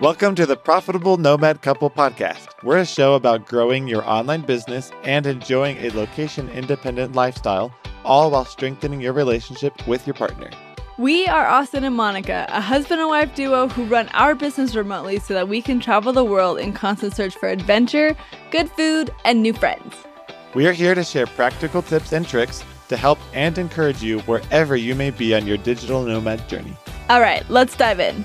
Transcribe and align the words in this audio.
Welcome 0.00 0.34
to 0.36 0.46
the 0.46 0.56
Profitable 0.56 1.18
Nomad 1.18 1.60
Couple 1.60 1.90
Podcast. 1.90 2.48
We're 2.62 2.78
a 2.78 2.86
show 2.86 3.16
about 3.16 3.44
growing 3.44 3.86
your 3.86 4.02
online 4.08 4.40
business 4.40 4.90
and 5.02 5.26
enjoying 5.26 5.76
a 5.76 5.90
location 5.90 6.48
independent 6.48 7.14
lifestyle, 7.14 7.70
all 8.02 8.30
while 8.30 8.46
strengthening 8.46 9.02
your 9.02 9.12
relationship 9.12 9.86
with 9.86 10.06
your 10.06 10.14
partner. 10.14 10.48
We 10.96 11.26
are 11.26 11.46
Austin 11.46 11.84
and 11.84 11.94
Monica, 11.94 12.46
a 12.48 12.62
husband 12.62 13.02
and 13.02 13.10
wife 13.10 13.34
duo 13.34 13.68
who 13.68 13.84
run 13.84 14.08
our 14.14 14.34
business 14.34 14.74
remotely 14.74 15.18
so 15.18 15.34
that 15.34 15.48
we 15.50 15.60
can 15.60 15.80
travel 15.80 16.14
the 16.14 16.24
world 16.24 16.58
in 16.58 16.72
constant 16.72 17.14
search 17.14 17.36
for 17.36 17.50
adventure, 17.50 18.16
good 18.50 18.70
food, 18.70 19.10
and 19.26 19.42
new 19.42 19.52
friends. 19.52 19.94
We 20.54 20.66
are 20.66 20.72
here 20.72 20.94
to 20.94 21.04
share 21.04 21.26
practical 21.26 21.82
tips 21.82 22.12
and 22.12 22.26
tricks 22.26 22.64
to 22.88 22.96
help 22.96 23.18
and 23.34 23.58
encourage 23.58 24.02
you 24.02 24.20
wherever 24.20 24.76
you 24.76 24.94
may 24.94 25.10
be 25.10 25.34
on 25.34 25.46
your 25.46 25.58
digital 25.58 26.02
nomad 26.02 26.48
journey. 26.48 26.74
All 27.10 27.20
right, 27.20 27.44
let's 27.50 27.76
dive 27.76 28.00
in. 28.00 28.24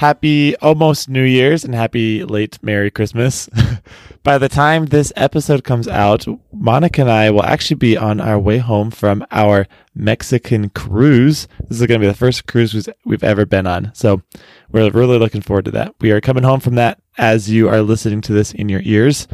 Happy 0.00 0.56
almost 0.56 1.10
New 1.10 1.24
Year's 1.24 1.62
and 1.62 1.74
happy 1.74 2.24
late 2.24 2.58
Merry 2.62 2.90
Christmas. 2.90 3.50
By 4.22 4.38
the 4.38 4.48
time 4.48 4.86
this 4.86 5.12
episode 5.14 5.62
comes 5.62 5.86
out, 5.86 6.26
Monica 6.54 7.02
and 7.02 7.10
I 7.10 7.28
will 7.30 7.42
actually 7.42 7.76
be 7.76 7.98
on 7.98 8.18
our 8.18 8.38
way 8.38 8.56
home 8.56 8.90
from 8.90 9.26
our 9.30 9.66
Mexican 9.94 10.70
cruise. 10.70 11.48
This 11.68 11.82
is 11.82 11.86
going 11.86 12.00
to 12.00 12.06
be 12.06 12.10
the 12.10 12.16
first 12.16 12.46
cruise 12.46 12.88
we've 13.04 13.22
ever 13.22 13.44
been 13.44 13.66
on. 13.66 13.90
So 13.92 14.22
we're 14.72 14.88
really 14.88 15.18
looking 15.18 15.42
forward 15.42 15.66
to 15.66 15.70
that. 15.72 15.94
We 16.00 16.12
are 16.12 16.22
coming 16.22 16.44
home 16.44 16.60
from 16.60 16.76
that 16.76 16.98
as 17.18 17.50
you 17.50 17.68
are 17.68 17.82
listening 17.82 18.22
to 18.22 18.32
this 18.32 18.54
in 18.54 18.70
your 18.70 18.80
ears. 18.84 19.28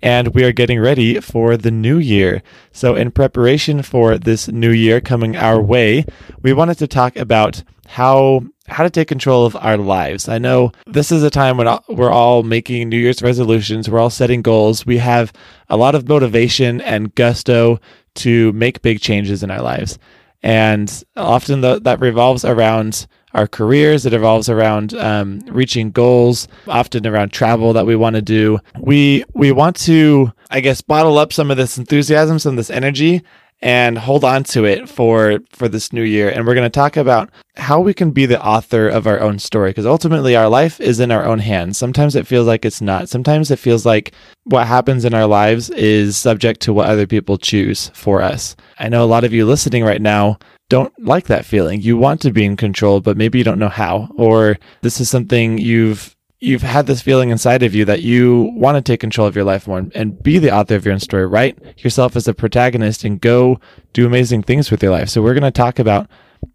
And 0.00 0.28
we 0.28 0.44
are 0.44 0.52
getting 0.52 0.78
ready 0.78 1.18
for 1.18 1.56
the 1.56 1.72
new 1.72 1.98
year. 1.98 2.44
So, 2.70 2.94
in 2.94 3.10
preparation 3.10 3.82
for 3.82 4.16
this 4.16 4.46
new 4.46 4.70
year 4.70 5.00
coming 5.00 5.34
our 5.34 5.60
way, 5.60 6.04
we 6.40 6.52
wanted 6.52 6.78
to 6.78 6.86
talk 6.86 7.16
about 7.16 7.64
how 7.86 8.42
how 8.66 8.82
to 8.82 8.90
take 8.90 9.08
control 9.08 9.44
of 9.44 9.56
our 9.56 9.76
lives. 9.76 10.28
I 10.28 10.38
know 10.38 10.72
this 10.86 11.12
is 11.12 11.22
a 11.22 11.30
time 11.30 11.56
when 11.56 11.68
we're 11.88 12.10
all 12.10 12.42
making 12.42 12.88
New 12.88 12.98
Year's 12.98 13.22
resolutions, 13.22 13.90
we're 13.90 13.98
all 13.98 14.10
setting 14.10 14.42
goals. 14.42 14.86
We 14.86 14.98
have 14.98 15.32
a 15.68 15.76
lot 15.76 15.94
of 15.94 16.08
motivation 16.08 16.80
and 16.80 17.14
gusto 17.14 17.80
to 18.16 18.52
make 18.52 18.82
big 18.82 19.00
changes 19.00 19.42
in 19.42 19.50
our 19.50 19.62
lives. 19.62 19.98
And 20.42 21.04
often 21.16 21.62
the, 21.62 21.80
that 21.80 22.00
revolves 22.00 22.44
around 22.44 23.06
our 23.34 23.46
careers. 23.48 24.06
It 24.06 24.12
revolves 24.12 24.48
around 24.48 24.94
um, 24.94 25.40
reaching 25.48 25.90
goals, 25.90 26.48
often 26.68 27.06
around 27.06 27.32
travel 27.32 27.72
that 27.72 27.86
we 27.86 27.96
want 27.96 28.16
to 28.16 28.22
do. 28.22 28.60
We 28.78 29.24
we 29.34 29.52
want 29.52 29.76
to, 29.80 30.32
I 30.50 30.60
guess, 30.60 30.80
bottle 30.80 31.18
up 31.18 31.32
some 31.32 31.50
of 31.50 31.56
this 31.56 31.76
enthusiasm, 31.76 32.38
some 32.38 32.52
of 32.52 32.56
this 32.56 32.70
energy, 32.70 33.22
and 33.64 33.96
hold 33.96 34.24
on 34.24 34.44
to 34.44 34.66
it 34.66 34.90
for 34.90 35.40
for 35.48 35.68
this 35.68 35.92
new 35.92 36.02
year. 36.02 36.28
And 36.28 36.46
we're 36.46 36.54
going 36.54 36.70
to 36.70 36.70
talk 36.70 36.98
about 36.98 37.30
how 37.56 37.80
we 37.80 37.94
can 37.94 38.10
be 38.10 38.26
the 38.26 38.44
author 38.44 38.88
of 38.88 39.06
our 39.06 39.20
own 39.20 39.38
story 39.38 39.70
because 39.70 39.86
ultimately 39.86 40.36
our 40.36 40.50
life 40.50 40.80
is 40.80 41.00
in 41.00 41.10
our 41.10 41.24
own 41.24 41.38
hands. 41.38 41.78
Sometimes 41.78 42.14
it 42.14 42.26
feels 42.26 42.46
like 42.46 42.66
it's 42.66 42.82
not. 42.82 43.08
Sometimes 43.08 43.50
it 43.50 43.58
feels 43.58 43.86
like 43.86 44.12
what 44.44 44.66
happens 44.66 45.06
in 45.06 45.14
our 45.14 45.26
lives 45.26 45.70
is 45.70 46.16
subject 46.16 46.60
to 46.60 46.74
what 46.74 46.88
other 46.88 47.06
people 47.06 47.38
choose 47.38 47.90
for 47.94 48.20
us. 48.20 48.54
I 48.78 48.90
know 48.90 49.02
a 49.02 49.06
lot 49.06 49.24
of 49.24 49.32
you 49.32 49.46
listening 49.46 49.82
right 49.82 50.02
now 50.02 50.38
don't 50.68 50.92
like 51.02 51.26
that 51.28 51.46
feeling. 51.46 51.80
You 51.80 51.96
want 51.96 52.20
to 52.22 52.32
be 52.32 52.44
in 52.44 52.56
control 52.56 53.00
but 53.00 53.16
maybe 53.16 53.38
you 53.38 53.44
don't 53.44 53.58
know 53.58 53.68
how. 53.70 54.10
Or 54.16 54.58
this 54.82 55.00
is 55.00 55.08
something 55.08 55.56
you've 55.56 56.13
you've 56.44 56.62
had 56.62 56.86
this 56.86 57.00
feeling 57.00 57.30
inside 57.30 57.62
of 57.62 57.74
you 57.74 57.84
that 57.86 58.02
you 58.02 58.52
want 58.54 58.76
to 58.76 58.82
take 58.82 59.00
control 59.00 59.26
of 59.26 59.34
your 59.34 59.44
life 59.44 59.66
more 59.66 59.86
and 59.94 60.22
be 60.22 60.38
the 60.38 60.54
author 60.54 60.74
of 60.74 60.84
your 60.84 60.92
own 60.92 61.00
story, 61.00 61.26
write 61.26 61.58
yourself 61.78 62.14
as 62.16 62.28
a 62.28 62.34
protagonist 62.34 63.02
and 63.04 63.20
go 63.20 63.58
do 63.92 64.06
amazing 64.06 64.42
things 64.42 64.70
with 64.70 64.82
your 64.82 64.92
life. 64.92 65.08
So 65.08 65.22
we're 65.22 65.34
going 65.34 65.42
to 65.42 65.50
talk 65.50 65.78
about 65.78 66.08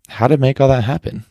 how 0.08 0.28
to 0.28 0.38
make 0.38 0.62
all 0.62 0.68
that 0.68 0.84
happen. 0.84 1.26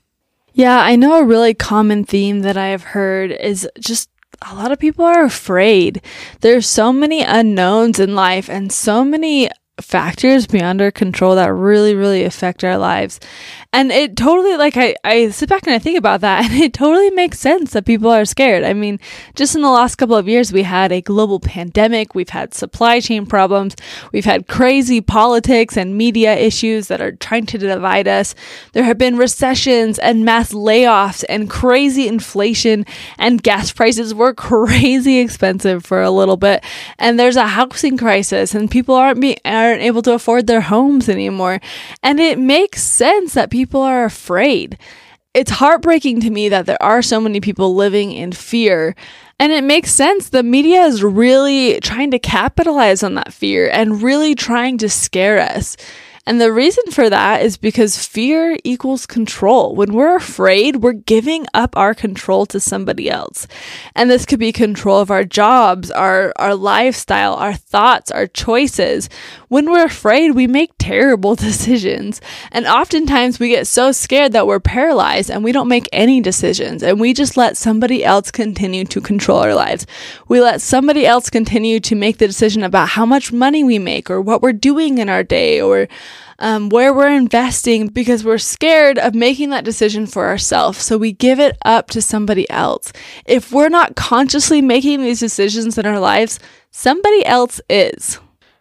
Yeah, 0.53 0.81
I 0.81 0.97
know 0.97 1.20
a 1.20 1.25
really 1.25 1.55
common 1.55 2.05
theme 2.05 2.41
that 2.41 2.56
I 2.56 2.69
have 2.69 2.83
heard 2.83 3.31
is 3.31 3.69
just 3.78 4.11
a 4.42 4.55
lot 4.55 4.72
of 4.72 4.78
people 4.78 5.05
are 5.05 5.25
afraid. 5.25 6.03
There's 6.41 6.66
so 6.66 6.93
many 6.93 7.22
unknowns 7.22 8.00
in 8.00 8.15
life 8.15 8.49
and 8.49 8.72
so 8.72 9.05
many 9.05 9.50
factors 9.81 10.47
beyond 10.47 10.81
our 10.81 10.91
control 10.91 11.34
that 11.37 11.53
really, 11.53 11.94
really 11.94 12.25
affect 12.25 12.65
our 12.65 12.78
lives. 12.78 13.21
And 13.72 13.93
it 13.93 14.16
totally, 14.16 14.56
like, 14.56 14.78
I, 14.78 14.97
I 15.05 15.28
sit 15.28 15.49
back 15.49 15.66
and 15.66 15.75
I 15.75 15.78
think 15.78 15.99
about 15.99 16.22
that, 16.22 16.44
and 16.50 16.61
it 16.61 16.72
totally 16.72 17.11
makes 17.11 17.39
sense 17.39 17.72
that 17.72 17.84
people 17.84 18.11
are 18.11 18.25
scared. 18.25 18.65
I 18.65 18.72
mean, 18.72 18.99
just 19.34 19.55
in 19.55 19.62
the 19.62 19.71
last 19.71 19.97
couple 19.97 20.17
of 20.17 20.27
years, 20.27 20.53
we 20.53 20.62
had 20.62 20.91
a 20.91 21.03
global 21.03 21.38
pandemic, 21.38 22.15
we've 22.15 22.31
had 22.31 22.55
supply 22.55 23.00
chain 23.00 23.27
problems, 23.27 23.77
we've 24.12 24.25
had 24.25 24.49
crazy 24.49 25.00
politics 25.00 25.77
and 25.77 25.97
media 25.97 26.34
issues 26.34 26.88
that 26.88 27.00
are 27.00 27.12
trying 27.12 27.47
to 27.47 27.59
divide 27.59 28.09
us. 28.09 28.34
There 28.72 28.84
have 28.84 28.97
been 28.99 29.19
recessions 29.19 29.99
and 29.99 30.25
mass 30.25 30.53
layoffs 30.53 31.25
and 31.28 31.50
crazy 31.50 32.09
inflation, 32.09 32.87
and 33.19 33.43
gas 33.43 33.71
prices 33.71 34.15
were 34.15 34.33
crazy 34.49 35.19
expensive 35.19 35.84
for 35.84 36.03
a 36.03 36.11
little 36.11 36.38
bit. 36.38 36.65
And 36.99 37.19
there's 37.21 37.37
a 37.37 37.47
housing 37.47 37.99
crisis, 37.99 38.55
and 38.55 38.71
people 38.71 38.94
aren't 38.94 39.21
being, 39.21 39.37
aren't 39.69 39.83
able 39.83 40.03
to 40.03 40.15
afford 40.15 40.47
their 40.47 40.62
homes 40.62 41.09
anymore. 41.09 41.61
And 42.03 42.19
it 42.19 42.39
makes 42.39 42.83
sense 42.83 43.34
that 43.34 43.51
people 43.51 43.83
are 43.83 44.05
afraid. 44.05 44.79
It's 45.34 45.53
heartbreaking 45.53 46.21
to 46.23 46.31
me 46.31 46.49
that 46.49 46.67
there 46.67 46.83
are 46.83 47.03
so 47.03 47.21
many 47.21 47.41
people 47.41 47.75
living 47.75 48.12
in 48.12 48.33
fear. 48.33 48.97
And 49.39 49.53
it 49.53 49.62
makes 49.62 49.93
sense. 49.93 50.31
The 50.31 50.43
media 50.43 50.83
is 50.83 51.03
really 51.03 51.79
trying 51.81 52.11
to 52.11 52.19
capitalize 52.19 53.03
on 53.03 53.15
that 53.15 53.33
fear 53.33 53.69
and 53.69 54.03
really 54.03 54.34
trying 54.34 54.79
to 54.79 54.89
scare 54.89 55.39
us. 55.39 55.77
And 56.28 56.43
the 56.43 56.53
reason 56.53 56.91
for 56.91 57.09
that 57.09 57.41
is 57.41 57.56
because 57.56 58.05
fear 58.05 58.59
equals 58.62 59.06
control. 59.06 59.75
When 59.75 59.94
we're 59.94 60.15
afraid, 60.15 60.77
we're 60.77 60.93
giving 60.93 61.47
up 61.55 61.75
our 61.75 61.94
control 61.94 62.44
to 62.44 62.61
somebody 62.61 63.09
else. 63.09 63.47
And 63.94 64.11
this 64.11 64.27
could 64.27 64.38
be 64.38 64.53
control 64.53 65.00
of 65.00 65.11
our 65.11 65.25
jobs, 65.25 65.91
our, 65.91 66.34
our 66.37 66.55
lifestyle, 66.55 67.33
our 67.33 67.55
thoughts, 67.55 68.11
our 68.11 68.27
choices. 68.27 69.09
When 69.49 69.71
we're 69.71 69.87
afraid, 69.87 70.33
we 70.33 70.47
make 70.47 70.72
terrible 70.78 71.34
decisions. 71.49 72.21
And 72.53 72.67
oftentimes 72.67 73.41
we 73.41 73.49
get 73.49 73.67
so 73.67 73.91
scared 73.91 74.33
that 74.33 74.47
we're 74.47 74.61
paralyzed 74.61 75.31
and 75.31 75.43
we 75.43 75.53
don't 75.53 75.67
make 75.67 75.88
any 75.93 76.21
decisions. 76.21 76.83
And 76.83 77.00
we 77.00 77.15
just 77.15 77.38
let 77.38 77.56
somebody 77.56 78.05
else 78.05 78.31
continue 78.31 78.84
to 78.84 79.00
control 79.00 79.38
our 79.38 79.55
lives. 79.55 79.87
We 80.28 80.43
let 80.43 80.61
somebody 80.61 81.06
else 81.06 81.31
continue 81.31 81.81
to 81.81 81.94
make 81.94 82.19
the 82.19 82.27
decision 82.27 82.65
about 82.65 82.91
how 82.91 83.06
much 83.06 83.33
money 83.33 83.65
we 83.65 83.78
make 83.78 84.11
or 84.11 84.21
what 84.21 84.43
we're 84.43 84.53
doing 84.53 84.99
in 84.99 85.09
our 85.09 85.22
day 85.22 85.59
or 85.59 85.88
um, 86.39 86.69
where 86.69 86.93
we're 86.93 87.15
investing 87.15 87.89
because 87.89 88.25
we're 88.25 88.39
scared 88.39 88.99
of 88.99 89.15
making 89.15 89.51
that 89.51 89.65
decision 89.65 90.06
for 90.06 90.27
ourselves. 90.27 90.79
So 90.79 90.99
we 90.99 91.12
give 91.12 91.41
it 91.41 91.56
up 91.65 91.91
to 91.91 92.03
somebody 92.03 92.49
else. 92.51 92.93
If 93.27 93.53
we're 93.53 93.69
not 93.69 93.97
consciously 93.97 94.62
making 94.62 95.03
these 95.03 95.21
decisions 95.21 95.79
in 95.79 95.87
our 95.87 96.01
lives, 96.01 96.39
somebody 96.71 97.25
else 97.25 97.61
is. 97.69 98.19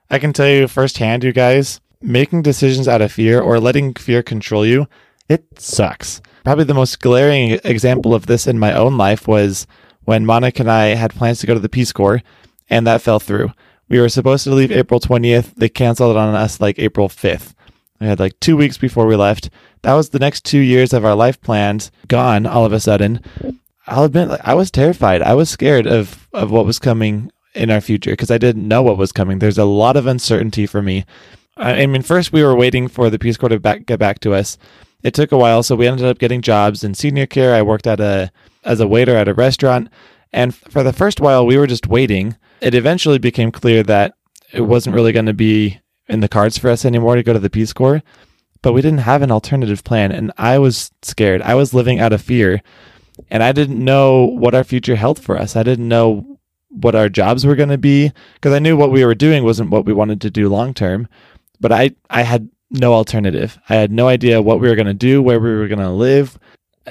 I 0.10 0.20
can 0.20 0.34
tell 0.34 0.48
you 0.48 0.68
firsthand, 0.68 1.24
you 1.24 1.34
guys, 1.34 1.82
making 2.02 2.42
decisions 2.42 2.88
out 2.88 3.02
of 3.02 3.12
fear 3.12 3.42
or 3.42 3.60
letting 3.60 3.94
fear 3.94 4.24
control 4.24 4.66
you, 4.66 4.88
it 5.30 5.60
sucks. 5.60 6.22
Probably 6.44 6.64
the 6.64 6.74
most 6.74 7.02
glaring 7.02 7.60
example 7.64 8.14
of 8.14 8.26
this 8.26 8.48
in 8.48 8.58
my 8.58 8.74
own 8.74 8.98
life 8.98 9.28
was 9.28 9.68
when 10.06 10.26
Monica 10.26 10.62
and 10.62 10.72
I 10.72 10.96
had 10.96 11.14
plans 11.14 11.40
to 11.40 11.48
go 11.48 11.54
to 11.54 11.60
the 11.60 11.68
Peace 11.68 11.92
Corps, 11.92 12.22
and 12.70 12.88
that 12.88 13.02
fell 13.02 13.20
through. 13.20 13.52
We 13.90 14.00
were 14.00 14.10
supposed 14.10 14.44
to 14.44 14.52
leave 14.52 14.72
April 14.72 15.00
20th. 15.00 15.56
They 15.56 15.70
canceled 15.70 16.16
it 16.16 16.20
on 16.20 16.36
us 16.36 16.60
like 16.60 16.78
April 16.80 17.08
5th. 17.08 17.54
We 18.00 18.08
had 18.08 18.20
like 18.20 18.40
two 18.40 18.58
weeks 18.58 18.78
before 18.78 19.08
we 19.08 19.16
left. 19.16 19.50
That 19.82 19.94
was 19.94 20.10
the 20.10 20.20
next 20.20 20.46
two 20.46 20.60
years 20.60 20.94
of 20.94 21.06
our 21.06 21.16
life 21.16 21.40
plans 21.42 21.92
gone 22.08 22.46
all 22.46 22.66
of 22.66 22.74
a 22.74 22.80
sudden. 22.80 23.22
I'll 23.88 24.04
admit, 24.04 24.28
like, 24.28 24.42
I 24.44 24.54
was 24.54 24.70
terrified. 24.70 25.22
I 25.22 25.34
was 25.34 25.50
scared 25.50 25.88
of, 25.88 26.28
of 26.34 26.52
what 26.52 26.66
was 26.66 26.78
coming 26.78 27.32
in 27.56 27.72
our 27.72 27.82
future 27.82 28.12
because 28.12 28.30
I 28.30 28.38
didn't 28.38 28.68
know 28.68 28.84
what 28.84 28.98
was 28.98 29.12
coming. 29.12 29.40
There's 29.40 29.58
a 29.58 29.66
lot 29.66 29.96
of 29.98 30.06
uncertainty 30.06 30.66
for 30.66 30.82
me. 30.82 31.06
I, 31.56 31.84
I 31.84 31.86
mean, 31.88 32.02
first 32.02 32.32
we 32.34 32.44
were 32.44 32.56
waiting 32.56 32.88
for 32.88 33.10
the 33.10 33.18
Peace 33.18 33.38
Corps 33.38 33.50
to 33.50 33.60
back, 33.60 33.86
get 33.86 34.00
back 34.00 34.20
to 34.20 34.34
us. 34.34 34.58
It 35.04 35.14
took 35.14 35.32
a 35.32 35.38
while, 35.38 35.64
so 35.64 35.76
we 35.76 35.88
ended 35.88 36.06
up 36.06 36.20
getting 36.20 36.42
jobs 36.42 36.84
in 36.84 36.94
senior 36.94 37.26
care. 37.26 37.56
I 37.56 37.62
worked 37.62 37.88
at 37.88 38.00
a 38.00 38.32
as 38.64 38.80
a 38.80 38.88
waiter 38.88 39.16
at 39.16 39.28
a 39.28 39.34
restaurant, 39.34 39.90
and 40.34 40.54
for 40.54 40.84
the 40.84 40.92
first 40.92 41.22
while 41.22 41.46
we 41.46 41.58
were 41.58 41.68
just 41.68 41.88
waiting. 41.88 42.36
It 42.62 42.74
eventually 42.74 43.20
became 43.20 43.52
clear 43.52 43.84
that 43.84 44.16
it 44.52 44.62
wasn't 44.62 44.96
really 44.96 45.12
going 45.12 45.26
to 45.26 45.34
be 45.34 45.80
in 46.08 46.22
the 46.22 46.28
cards 46.28 46.58
for 46.58 46.70
us 46.70 46.86
anymore 46.86 47.16
to 47.16 47.24
go 47.24 47.34
to 47.34 47.40
the 47.40 47.50
Peace 47.50 47.74
Corps, 47.74 48.02
but 48.62 48.74
we 48.74 48.82
didn't 48.82 49.00
have 49.00 49.22
an 49.22 49.32
alternative 49.32 49.84
plan. 49.84 50.12
And 50.12 50.32
I 50.38 50.58
was 50.58 50.92
scared. 51.02 51.42
I 51.42 51.56
was 51.56 51.74
living 51.74 52.00
out 52.00 52.14
of 52.14 52.22
fear. 52.22 52.62
And 53.30 53.44
I 53.44 53.52
didn't 53.52 53.84
know 53.84 54.26
what 54.26 54.56
our 54.56 54.64
future 54.64 54.96
held 54.96 55.20
for 55.20 55.38
us. 55.38 55.56
I 55.56 55.64
didn't 55.64 55.88
know 55.88 56.38
what 56.70 56.96
our 56.96 57.10
jobs 57.10 57.46
were 57.46 57.56
going 57.56 57.70
to 57.70 57.78
be 57.78 58.12
because 58.36 58.54
I 58.54 58.60
knew 58.60 58.78
what 58.78 58.92
we 58.92 59.04
were 59.04 59.16
doing 59.16 59.44
wasn't 59.44 59.72
what 59.72 59.86
we 59.86 59.94
wanted 59.94 60.22
to 60.22 60.30
do 60.30 60.50
long 60.50 60.74
term. 60.74 61.08
But 61.60 61.72
I, 61.72 61.92
I 62.10 62.22
had 62.22 62.50
no 62.70 62.94
alternative. 62.94 63.58
I 63.70 63.76
had 63.76 63.92
no 63.92 64.08
idea 64.08 64.42
what 64.42 64.60
we 64.60 64.68
were 64.68 64.76
going 64.76 64.88
to 64.88 64.94
do, 64.94 65.22
where 65.22 65.40
we 65.40 65.56
were 65.56 65.68
going 65.68 65.80
to 65.80 65.90
live. 65.90 66.38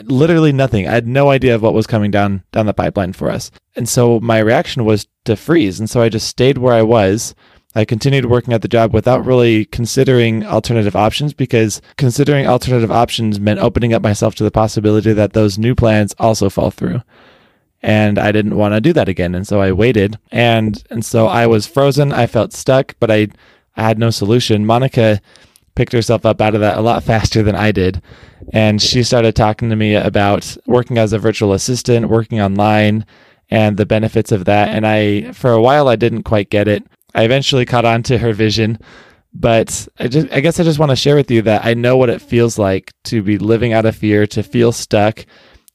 Literally 0.04 0.52
nothing. 0.52 0.86
I 0.86 0.92
had 0.92 1.06
no 1.06 1.30
idea 1.30 1.54
of 1.54 1.62
what 1.62 1.74
was 1.74 1.86
coming 1.86 2.10
down 2.10 2.42
down 2.52 2.66
the 2.66 2.74
pipeline 2.74 3.12
for 3.12 3.30
us. 3.30 3.50
And 3.74 3.88
so 3.88 4.20
my 4.20 4.38
reaction 4.38 4.84
was 4.84 5.06
to 5.24 5.36
freeze. 5.36 5.80
And 5.80 5.88
so 5.88 6.02
I 6.02 6.08
just 6.08 6.28
stayed 6.28 6.58
where 6.58 6.74
I 6.74 6.82
was 6.82 7.34
I 7.76 7.84
continued 7.84 8.24
working 8.24 8.54
at 8.54 8.62
the 8.62 8.68
job 8.68 8.94
without 8.94 9.26
really 9.26 9.66
considering 9.66 10.46
alternative 10.46 10.96
options 10.96 11.34
because 11.34 11.82
considering 11.98 12.46
alternative 12.46 12.90
options 12.90 13.38
meant 13.38 13.60
opening 13.60 13.92
up 13.92 14.00
myself 14.02 14.34
to 14.36 14.44
the 14.44 14.50
possibility 14.50 15.12
that 15.12 15.34
those 15.34 15.58
new 15.58 15.74
plans 15.74 16.14
also 16.18 16.48
fall 16.48 16.70
through. 16.70 17.02
And 17.82 18.18
I 18.18 18.32
didn't 18.32 18.56
want 18.56 18.72
to 18.72 18.80
do 18.80 18.94
that 18.94 19.10
again. 19.10 19.34
And 19.34 19.46
so 19.46 19.60
I 19.60 19.72
waited. 19.72 20.18
And 20.32 20.82
and 20.88 21.04
so 21.04 21.26
I 21.26 21.46
was 21.46 21.66
frozen. 21.66 22.14
I 22.14 22.26
felt 22.26 22.54
stuck, 22.54 22.94
but 22.98 23.10
I, 23.10 23.28
I 23.76 23.82
had 23.82 23.98
no 23.98 24.08
solution. 24.08 24.64
Monica 24.64 25.20
picked 25.76 25.92
herself 25.92 26.26
up 26.26 26.40
out 26.40 26.54
of 26.54 26.60
that 26.60 26.78
a 26.78 26.80
lot 26.80 27.04
faster 27.04 27.42
than 27.42 27.54
I 27.54 27.70
did. 27.70 28.02
And 28.52 28.82
she 28.82 29.04
started 29.04 29.36
talking 29.36 29.70
to 29.70 29.76
me 29.76 29.94
about 29.94 30.56
working 30.66 30.98
as 30.98 31.12
a 31.12 31.18
virtual 31.18 31.52
assistant, 31.52 32.08
working 32.08 32.40
online, 32.40 33.06
and 33.48 33.76
the 33.76 33.86
benefits 33.86 34.32
of 34.32 34.46
that. 34.46 34.70
And 34.70 34.84
I, 34.86 35.32
for 35.32 35.52
a 35.52 35.62
while, 35.62 35.86
I 35.86 35.96
didn't 35.96 36.24
quite 36.24 36.50
get 36.50 36.66
it. 36.66 36.82
I 37.14 37.22
eventually 37.22 37.64
caught 37.64 37.84
on 37.84 38.02
to 38.04 38.18
her 38.18 38.32
vision, 38.32 38.78
but 39.32 39.86
I 39.98 40.08
just 40.08 40.30
I 40.32 40.40
guess 40.40 40.58
I 40.60 40.64
just 40.64 40.78
want 40.78 40.90
to 40.90 40.96
share 40.96 41.16
with 41.16 41.30
you 41.30 41.42
that 41.42 41.64
I 41.64 41.74
know 41.74 41.96
what 41.96 42.10
it 42.10 42.20
feels 42.20 42.58
like 42.58 42.92
to 43.04 43.22
be 43.22 43.38
living 43.38 43.72
out 43.72 43.86
of 43.86 43.96
fear, 43.96 44.26
to 44.28 44.42
feel 44.42 44.72
stuck, 44.72 45.24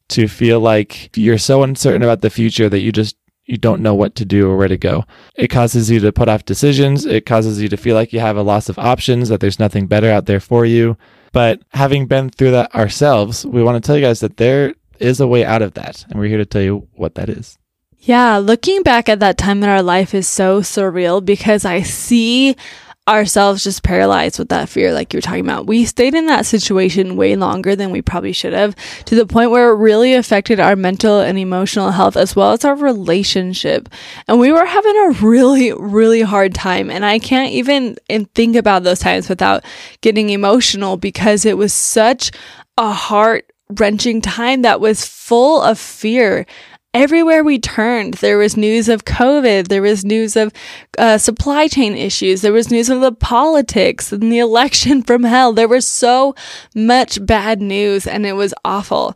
to 0.09 0.27
feel 0.27 0.59
like 0.59 1.15
you're 1.17 1.37
so 1.37 1.63
uncertain 1.63 2.03
about 2.03 2.21
the 2.21 2.29
future 2.29 2.69
that 2.69 2.81
you 2.81 2.91
just 2.91 3.15
you 3.45 3.57
don't 3.57 3.81
know 3.81 3.95
what 3.95 4.15
to 4.15 4.25
do 4.25 4.49
or 4.49 4.57
where 4.57 4.67
to 4.67 4.77
go. 4.77 5.03
It 5.35 5.47
causes 5.47 5.89
you 5.89 5.99
to 5.99 6.11
put 6.11 6.29
off 6.29 6.45
decisions. 6.45 7.05
It 7.05 7.25
causes 7.25 7.61
you 7.61 7.69
to 7.69 7.77
feel 7.77 7.95
like 7.95 8.13
you 8.13 8.19
have 8.19 8.37
a 8.37 8.43
loss 8.43 8.69
of 8.69 8.79
options, 8.79 9.29
that 9.29 9.39
there's 9.39 9.59
nothing 9.59 9.87
better 9.87 10.09
out 10.11 10.25
there 10.25 10.39
for 10.39 10.65
you. 10.65 10.97
But 11.33 11.61
having 11.69 12.07
been 12.07 12.29
through 12.29 12.51
that 12.51 12.73
ourselves, 12.75 13.45
we 13.45 13.63
want 13.63 13.81
to 13.81 13.85
tell 13.85 13.97
you 13.97 14.05
guys 14.05 14.19
that 14.19 14.37
there 14.37 14.75
is 14.99 15.19
a 15.19 15.27
way 15.27 15.43
out 15.43 15.61
of 15.61 15.73
that. 15.73 16.05
And 16.09 16.19
we're 16.19 16.27
here 16.27 16.37
to 16.37 16.45
tell 16.45 16.61
you 16.61 16.87
what 16.93 17.15
that 17.15 17.29
is. 17.29 17.57
Yeah, 17.97 18.37
looking 18.37 18.81
back 18.81 19.09
at 19.09 19.19
that 19.19 19.37
time 19.37 19.63
in 19.63 19.69
our 19.69 19.83
life 19.83 20.15
is 20.15 20.27
so 20.27 20.61
surreal 20.61 21.23
because 21.23 21.65
I 21.65 21.81
see 21.83 22.55
ourselves 23.07 23.63
just 23.63 23.83
paralyzed 23.83 24.37
with 24.37 24.49
that 24.49 24.69
fear, 24.69 24.93
like 24.93 25.11
you 25.11 25.17
were 25.17 25.21
talking 25.21 25.43
about. 25.43 25.65
We 25.65 25.85
stayed 25.85 26.13
in 26.13 26.27
that 26.27 26.45
situation 26.45 27.15
way 27.15 27.35
longer 27.35 27.75
than 27.75 27.91
we 27.91 28.01
probably 28.01 28.31
should 28.31 28.53
have, 28.53 28.75
to 29.05 29.15
the 29.15 29.25
point 29.25 29.49
where 29.49 29.71
it 29.71 29.77
really 29.77 30.13
affected 30.13 30.59
our 30.59 30.75
mental 30.75 31.19
and 31.19 31.37
emotional 31.37 31.91
health 31.91 32.15
as 32.15 32.35
well 32.35 32.51
as 32.51 32.63
our 32.63 32.75
relationship. 32.75 33.89
And 34.27 34.39
we 34.39 34.51
were 34.51 34.65
having 34.65 34.95
a 34.97 35.11
really, 35.21 35.73
really 35.73 36.21
hard 36.21 36.53
time. 36.53 36.91
And 36.91 37.03
I 37.03 37.17
can't 37.17 37.51
even 37.51 37.97
think 38.35 38.55
about 38.55 38.83
those 38.83 38.99
times 38.99 39.29
without 39.29 39.65
getting 40.01 40.29
emotional 40.29 40.95
because 40.95 41.43
it 41.43 41.57
was 41.57 41.73
such 41.73 42.31
a 42.77 42.91
heart 42.91 43.51
wrenching 43.79 44.21
time 44.21 44.63
that 44.63 44.81
was 44.81 45.05
full 45.05 45.61
of 45.61 45.79
fear 45.79 46.45
everywhere 46.93 47.43
we 47.43 47.59
turned, 47.59 48.15
there 48.15 48.37
was 48.37 48.57
news 48.57 48.89
of 48.89 49.05
COVID, 49.05 49.67
there 49.67 49.81
was 49.81 50.03
news 50.03 50.35
of 50.35 50.51
uh, 50.97 51.17
supply 51.17 51.67
chain 51.67 51.95
issues, 51.95 52.41
there 52.41 52.53
was 52.53 52.71
news 52.71 52.89
of 52.89 53.01
the 53.01 53.11
politics 53.11 54.11
and 54.11 54.31
the 54.31 54.39
election 54.47 55.03
from 55.03 55.23
hell. 55.23 55.53
There 55.53 55.67
was 55.67 55.87
so 55.87 56.35
much 56.75 57.25
bad 57.25 57.61
news 57.61 58.07
and 58.07 58.25
it 58.25 58.33
was 58.33 58.53
awful. 58.65 59.15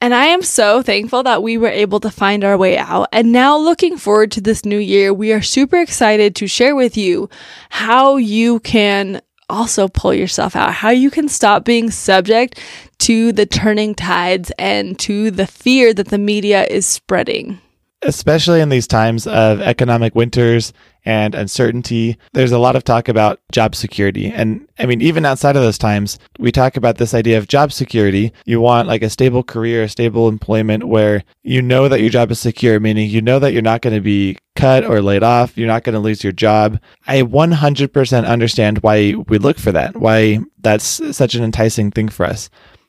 And 0.00 0.14
I 0.14 0.26
am 0.26 0.42
so 0.42 0.82
thankful 0.82 1.22
that 1.22 1.42
we 1.42 1.56
were 1.56 1.68
able 1.68 1.98
to 2.00 2.10
find 2.10 2.44
our 2.44 2.58
way 2.58 2.76
out. 2.76 3.08
And 3.10 3.32
now 3.32 3.56
looking 3.56 3.96
forward 3.96 4.32
to 4.32 4.42
this 4.42 4.66
new 4.66 4.78
year, 4.78 5.14
we 5.14 5.32
are 5.32 5.40
super 5.40 5.78
excited 5.78 6.36
to 6.36 6.46
share 6.46 6.76
with 6.76 6.98
you 6.98 7.30
how 7.70 8.16
you 8.16 8.60
can 8.60 9.22
also 9.48 9.88
pull 9.88 10.14
yourself 10.14 10.56
out, 10.56 10.72
how 10.72 10.90
you 10.90 11.10
can 11.10 11.28
stop 11.28 11.64
being 11.64 11.90
subject 11.90 12.60
to 12.98 13.32
the 13.32 13.46
turning 13.46 13.94
tides 13.94 14.52
and 14.58 14.98
to 15.00 15.30
the 15.30 15.46
fear 15.46 15.92
that 15.94 16.08
the 16.08 16.18
media 16.18 16.64
is 16.64 16.86
spreading. 16.86 17.60
Especially 18.02 18.60
in 18.60 18.68
these 18.68 18.86
times 18.86 19.26
of 19.26 19.60
economic 19.60 20.14
winters 20.14 20.72
and 21.04 21.34
uncertainty, 21.34 22.16
there's 22.32 22.52
a 22.52 22.58
lot 22.58 22.76
of 22.76 22.84
talk 22.84 23.08
about 23.08 23.40
job 23.52 23.74
security. 23.74 24.28
And 24.28 24.66
I 24.78 24.86
mean, 24.86 25.00
even 25.00 25.24
outside 25.24 25.56
of 25.56 25.62
those 25.62 25.78
times, 25.78 26.18
we 26.38 26.50
talk 26.50 26.76
about 26.76 26.96
this 26.98 27.14
idea 27.14 27.38
of 27.38 27.48
job 27.48 27.72
security. 27.72 28.32
You 28.44 28.60
want 28.60 28.88
like 28.88 29.02
a 29.02 29.10
stable 29.10 29.42
career, 29.42 29.84
a 29.84 29.88
stable 29.88 30.28
employment 30.28 30.84
where 30.84 31.24
you 31.42 31.60
know 31.62 31.88
that 31.88 32.00
your 32.00 32.10
job 32.10 32.30
is 32.30 32.40
secure, 32.40 32.80
meaning 32.80 33.10
you 33.10 33.20
know 33.20 33.38
that 33.38 33.52
you're 33.52 33.62
not 33.62 33.82
going 33.82 33.94
to 33.94 34.00
be 34.00 34.38
cut 34.56 34.84
or 34.84 35.02
laid 35.02 35.22
off. 35.22 35.56
You're 35.58 35.68
not 35.68 35.84
going 35.84 35.94
to 35.94 36.00
lose 36.00 36.24
your 36.24 36.32
job. 36.32 36.80
I 37.06 37.22
100% 37.22 38.26
understand 38.26 38.78
why 38.78 39.14
we 39.28 39.38
look 39.38 39.58
for 39.58 39.72
that, 39.72 39.96
why 39.96 40.38
that's 40.60 41.16
such 41.16 41.34
an 41.34 41.44
enticing 41.44 41.90
thing 41.90 42.08
for 42.08 42.24
us. 42.24 42.48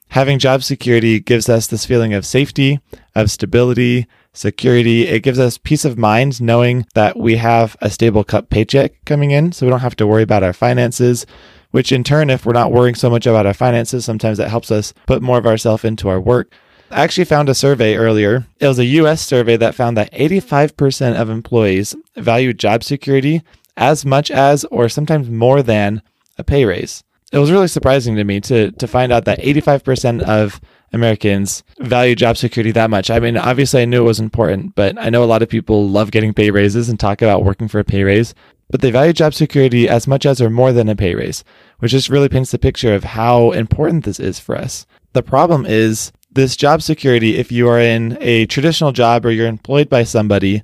Having 0.09 0.39
job 0.39 0.63
security 0.63 1.19
gives 1.19 1.49
us 1.49 1.67
this 1.67 1.85
feeling 1.85 2.13
of 2.13 2.25
safety, 2.25 2.79
of 3.15 3.29
stability, 3.29 4.07
security. 4.33 5.07
It 5.07 5.23
gives 5.23 5.39
us 5.39 5.57
peace 5.57 5.85
of 5.85 5.97
mind 5.97 6.41
knowing 6.41 6.85
that 6.93 7.17
we 7.17 7.37
have 7.37 7.75
a 7.81 7.89
stable 7.89 8.23
cut 8.23 8.49
paycheck 8.49 8.93
coming 9.05 9.31
in, 9.31 9.51
so 9.51 9.65
we 9.65 9.69
don't 9.69 9.79
have 9.81 9.95
to 9.97 10.07
worry 10.07 10.23
about 10.23 10.43
our 10.43 10.53
finances. 10.53 11.25
Which 11.71 11.91
in 11.91 12.05
turn, 12.05 12.29
if 12.29 12.45
we're 12.45 12.53
not 12.53 12.71
worrying 12.71 12.95
so 12.95 13.09
much 13.09 13.27
about 13.27 13.45
our 13.45 13.53
finances, 13.53 14.05
sometimes 14.05 14.37
that 14.37 14.49
helps 14.49 14.71
us 14.71 14.93
put 15.07 15.21
more 15.21 15.37
of 15.37 15.45
ourselves 15.45 15.83
into 15.83 16.07
our 16.07 16.21
work. 16.21 16.53
I 16.89 17.03
actually 17.03 17.25
found 17.25 17.49
a 17.49 17.55
survey 17.55 17.95
earlier. 17.95 18.47
It 18.59 18.67
was 18.67 18.79
a 18.79 18.85
US 18.85 19.21
survey 19.21 19.57
that 19.57 19.75
found 19.75 19.97
that 19.97 20.13
85% 20.13 21.19
of 21.19 21.29
employees 21.29 21.95
value 22.15 22.53
job 22.53 22.83
security 22.83 23.41
as 23.75 24.05
much 24.05 24.31
as, 24.31 24.63
or 24.65 24.87
sometimes 24.87 25.29
more 25.29 25.61
than, 25.61 26.01
a 26.37 26.43
pay 26.43 26.63
raise 26.63 27.03
it 27.31 27.39
was 27.39 27.51
really 27.51 27.67
surprising 27.67 28.15
to 28.15 28.23
me 28.23 28.39
to 28.41 28.71
to 28.71 28.87
find 28.87 29.11
out 29.11 29.25
that 29.25 29.39
85% 29.39 30.21
of 30.23 30.61
Americans 30.93 31.63
value 31.79 32.15
job 32.15 32.37
security 32.37 32.71
that 32.71 32.89
much. 32.89 33.09
I 33.09 33.19
mean, 33.19 33.37
obviously 33.37 33.81
I 33.81 33.85
knew 33.85 34.01
it 34.01 34.07
was 34.07 34.19
important, 34.19 34.75
but 34.75 34.97
I 34.97 35.09
know 35.09 35.23
a 35.23 35.25
lot 35.25 35.41
of 35.41 35.49
people 35.49 35.89
love 35.89 36.11
getting 36.11 36.33
pay 36.33 36.51
raises 36.51 36.87
and 36.87 36.99
talk 36.99 37.21
about 37.21 37.43
working 37.43 37.67
for 37.67 37.79
a 37.79 37.83
pay 37.83 38.03
raise, 38.03 38.33
but 38.69 38.81
they 38.81 38.91
value 38.91 39.13
job 39.13 39.33
security 39.33 39.89
as 39.89 40.07
much 40.07 40.25
as 40.25 40.41
or 40.41 40.49
more 40.49 40.71
than 40.71 40.87
a 40.87 40.95
pay 40.95 41.15
raise, 41.15 41.43
which 41.79 41.91
just 41.91 42.09
really 42.09 42.29
paints 42.29 42.51
the 42.51 42.59
picture 42.59 42.93
of 42.93 43.03
how 43.03 43.51
important 43.51 44.05
this 44.05 44.19
is 44.19 44.39
for 44.39 44.55
us. 44.55 44.85
The 45.13 45.23
problem 45.23 45.65
is 45.65 46.11
this 46.31 46.55
job 46.55 46.81
security, 46.81 47.37
if 47.37 47.51
you 47.51 47.67
are 47.69 47.79
in 47.79 48.17
a 48.21 48.45
traditional 48.45 48.91
job 48.91 49.25
or 49.25 49.31
you're 49.31 49.47
employed 49.47 49.89
by 49.89 50.03
somebody, 50.03 50.63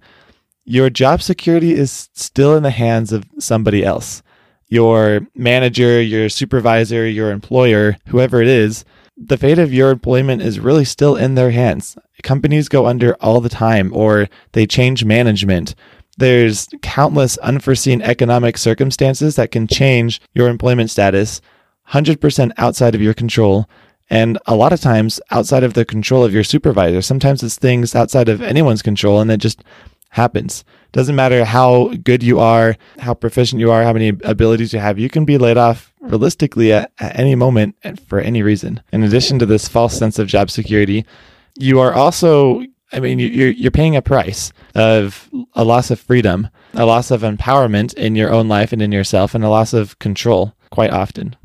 your 0.66 0.90
job 0.90 1.22
security 1.22 1.74
is 1.74 2.10
still 2.14 2.56
in 2.56 2.64
the 2.64 2.70
hands 2.70 3.12
of 3.12 3.26
somebody 3.40 3.84
else 3.84 4.22
your 4.72 5.28
manager, 5.36 6.02
your 6.02 6.30
supervisor, 6.30 7.06
your 7.06 7.30
employer, 7.30 7.98
whoever 8.08 8.42
it 8.42 8.48
is, 8.48 8.86
the 9.18 9.38
fate 9.38 9.60
of 9.60 9.74
your 9.74 9.92
employment 9.92 10.42
is 10.42 10.62
really 10.62 10.86
still 10.86 11.18
in 11.18 11.36
their 11.36 11.52
hands. 11.52 11.98
Companies 12.24 12.70
go 12.70 12.88
under 12.88 13.16
all 13.16 13.42
the 13.42 13.50
time 13.50 13.92
or 13.94 14.30
they 14.54 14.66
change 14.66 15.04
management. 15.04 15.76
There's 16.18 16.70
countless 16.82 17.38
unforeseen 17.40 18.02
economic 18.02 18.58
circumstances 18.58 19.36
that 19.36 19.52
can 19.52 19.68
change 19.68 20.22
your 20.34 20.48
employment 20.48 20.90
status 20.90 21.42
100% 21.90 22.52
outside 22.58 22.96
of 22.96 23.02
your 23.02 23.14
control. 23.14 23.68
And 24.10 24.38
a 24.46 24.56
lot 24.56 24.72
of 24.72 24.80
times 24.80 25.20
outside 25.32 25.64
of 25.64 25.74
the 25.74 25.84
control 25.84 26.24
of 26.24 26.34
your 26.34 26.46
supervisor. 26.46 27.02
Sometimes 27.02 27.44
it's 27.44 27.58
things 27.58 27.94
outside 27.94 28.30
of 28.30 28.42
anyone's 28.42 28.82
control 28.82 29.20
and 29.20 29.30
it 29.30 29.38
just 29.38 29.64
happens. 30.12 30.64
Doesn't 30.92 31.16
matter 31.16 31.46
how 31.46 31.94
good 32.04 32.22
you 32.22 32.40
are, 32.40 32.76
how 33.00 33.14
proficient 33.14 33.60
you 33.60 33.72
are, 33.72 33.84
how 33.84 33.94
many 33.94 34.10
abilities 34.24 34.74
you 34.74 34.80
have, 34.80 35.00
you 35.00 35.10
can 35.10 35.26
be 35.26 35.38
laid 35.38 35.58
off 35.58 35.94
realistically 36.02 36.74
at, 36.74 36.92
at 37.00 37.18
any 37.18 37.36
moment 37.36 37.76
and 37.84 38.00
for 38.00 38.20
any 38.20 38.42
reason. 38.42 38.82
In 38.92 39.04
addition 39.04 39.40
to 39.40 39.46
this 39.46 39.68
false 39.68 39.98
sense 39.98 40.20
of 40.20 40.28
job 40.28 40.50
security, 40.50 41.06
you 41.58 41.80
are 41.80 41.94
also 41.94 42.64
I 42.94 43.00
mean, 43.00 43.20
you're 43.20 43.52
you're 43.52 43.72
paying 43.72 43.96
a 43.96 44.02
price 44.02 44.52
of 44.76 45.30
a 45.54 45.64
loss 45.64 45.92
of 45.92 46.00
freedom, 46.00 46.50
a 46.74 46.86
loss 46.86 47.10
of 47.10 47.22
empowerment 47.22 47.94
in 47.94 48.16
your 48.16 48.32
own 48.32 48.50
life 48.50 48.74
and 48.74 48.82
in 48.82 48.92
yourself, 48.92 49.34
and 49.34 49.46
a 49.46 49.50
loss 49.50 49.74
of 49.74 49.98
control 50.00 50.54
quite 50.72 50.92
often. 50.92 51.36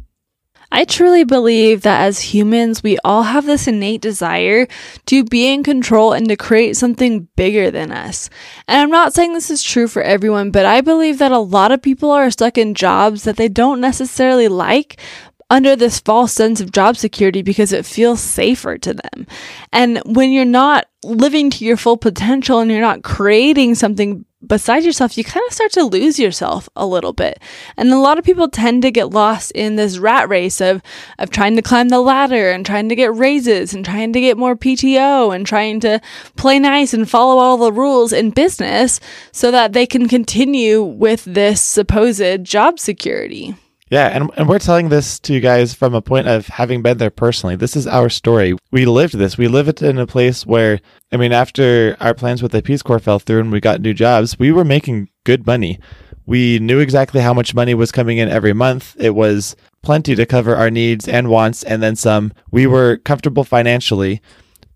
I 0.70 0.84
truly 0.84 1.24
believe 1.24 1.82
that 1.82 2.02
as 2.02 2.20
humans, 2.20 2.82
we 2.82 2.98
all 3.04 3.22
have 3.24 3.46
this 3.46 3.66
innate 3.68 4.00
desire 4.00 4.66
to 5.06 5.24
be 5.24 5.52
in 5.52 5.62
control 5.62 6.12
and 6.12 6.28
to 6.28 6.36
create 6.36 6.76
something 6.76 7.28
bigger 7.36 7.70
than 7.70 7.92
us. 7.92 8.28
And 8.66 8.80
I'm 8.80 8.90
not 8.90 9.14
saying 9.14 9.32
this 9.32 9.50
is 9.50 9.62
true 9.62 9.88
for 9.88 10.02
everyone, 10.02 10.50
but 10.50 10.66
I 10.66 10.80
believe 10.80 11.18
that 11.18 11.32
a 11.32 11.38
lot 11.38 11.72
of 11.72 11.82
people 11.82 12.10
are 12.10 12.30
stuck 12.30 12.58
in 12.58 12.74
jobs 12.74 13.24
that 13.24 13.36
they 13.36 13.48
don't 13.48 13.80
necessarily 13.80 14.48
like, 14.48 15.00
under 15.48 15.76
this 15.76 16.00
false 16.00 16.32
sense 16.32 16.60
of 16.60 16.72
job 16.72 16.96
security 16.96 17.42
because 17.42 17.72
it 17.72 17.86
feels 17.86 18.20
safer 18.20 18.76
to 18.78 18.94
them. 18.94 19.26
And 19.72 20.02
when 20.04 20.32
you're 20.32 20.44
not 20.44 20.86
living 21.04 21.50
to 21.50 21.64
your 21.64 21.76
full 21.76 21.96
potential 21.96 22.58
and 22.58 22.70
you're 22.70 22.80
not 22.80 23.04
creating 23.04 23.76
something 23.76 24.24
besides 24.44 24.84
yourself, 24.84 25.16
you 25.16 25.24
kind 25.24 25.44
of 25.46 25.54
start 25.54 25.72
to 25.72 25.84
lose 25.84 26.18
yourself 26.18 26.68
a 26.76 26.86
little 26.86 27.12
bit. 27.12 27.40
And 27.76 27.92
a 27.92 27.98
lot 27.98 28.18
of 28.18 28.24
people 28.24 28.48
tend 28.48 28.82
to 28.82 28.90
get 28.90 29.10
lost 29.10 29.50
in 29.52 29.76
this 29.76 29.98
rat 29.98 30.28
race 30.28 30.60
of, 30.60 30.82
of 31.18 31.30
trying 31.30 31.56
to 31.56 31.62
climb 31.62 31.88
the 31.88 32.00
ladder 32.00 32.50
and 32.50 32.64
trying 32.64 32.88
to 32.88 32.96
get 32.96 33.14
raises 33.14 33.74
and 33.74 33.84
trying 33.84 34.12
to 34.12 34.20
get 34.20 34.36
more 34.36 34.56
PTO 34.56 35.34
and 35.34 35.46
trying 35.46 35.80
to 35.80 36.00
play 36.36 36.58
nice 36.58 36.92
and 36.92 37.08
follow 37.08 37.38
all 37.38 37.56
the 37.56 37.72
rules 37.72 38.12
in 38.12 38.30
business 38.30 39.00
so 39.32 39.50
that 39.50 39.72
they 39.72 39.86
can 39.86 40.08
continue 40.08 40.82
with 40.82 41.24
this 41.24 41.60
supposed 41.60 42.44
job 42.44 42.78
security. 42.78 43.54
Yeah, 43.88 44.08
and, 44.08 44.30
and 44.36 44.48
we're 44.48 44.58
telling 44.58 44.88
this 44.88 45.20
to 45.20 45.32
you 45.32 45.38
guys 45.38 45.72
from 45.72 45.94
a 45.94 46.02
point 46.02 46.26
of 46.26 46.48
having 46.48 46.82
been 46.82 46.98
there 46.98 47.10
personally. 47.10 47.54
This 47.54 47.76
is 47.76 47.86
our 47.86 48.08
story. 48.08 48.56
We 48.72 48.84
lived 48.84 49.14
this. 49.14 49.38
We 49.38 49.46
lived 49.46 49.80
in 49.80 49.98
a 49.98 50.08
place 50.08 50.44
where, 50.44 50.80
I 51.12 51.16
mean, 51.16 51.32
after 51.32 51.96
our 52.00 52.12
plans 52.12 52.42
with 52.42 52.50
the 52.50 52.62
Peace 52.62 52.82
Corps 52.82 52.98
fell 52.98 53.20
through 53.20 53.40
and 53.40 53.52
we 53.52 53.60
got 53.60 53.80
new 53.80 53.94
jobs, 53.94 54.40
we 54.40 54.50
were 54.50 54.64
making 54.64 55.08
good 55.22 55.46
money. 55.46 55.78
We 56.26 56.58
knew 56.58 56.80
exactly 56.80 57.20
how 57.20 57.32
much 57.32 57.54
money 57.54 57.74
was 57.74 57.92
coming 57.92 58.18
in 58.18 58.28
every 58.28 58.52
month. 58.52 58.96
It 58.98 59.14
was 59.14 59.54
plenty 59.82 60.16
to 60.16 60.26
cover 60.26 60.56
our 60.56 60.70
needs 60.70 61.06
and 61.06 61.28
wants 61.28 61.62
and 61.62 61.80
then 61.80 61.94
some. 61.94 62.32
We 62.50 62.66
were 62.66 62.96
comfortable 62.96 63.44
financially. 63.44 64.20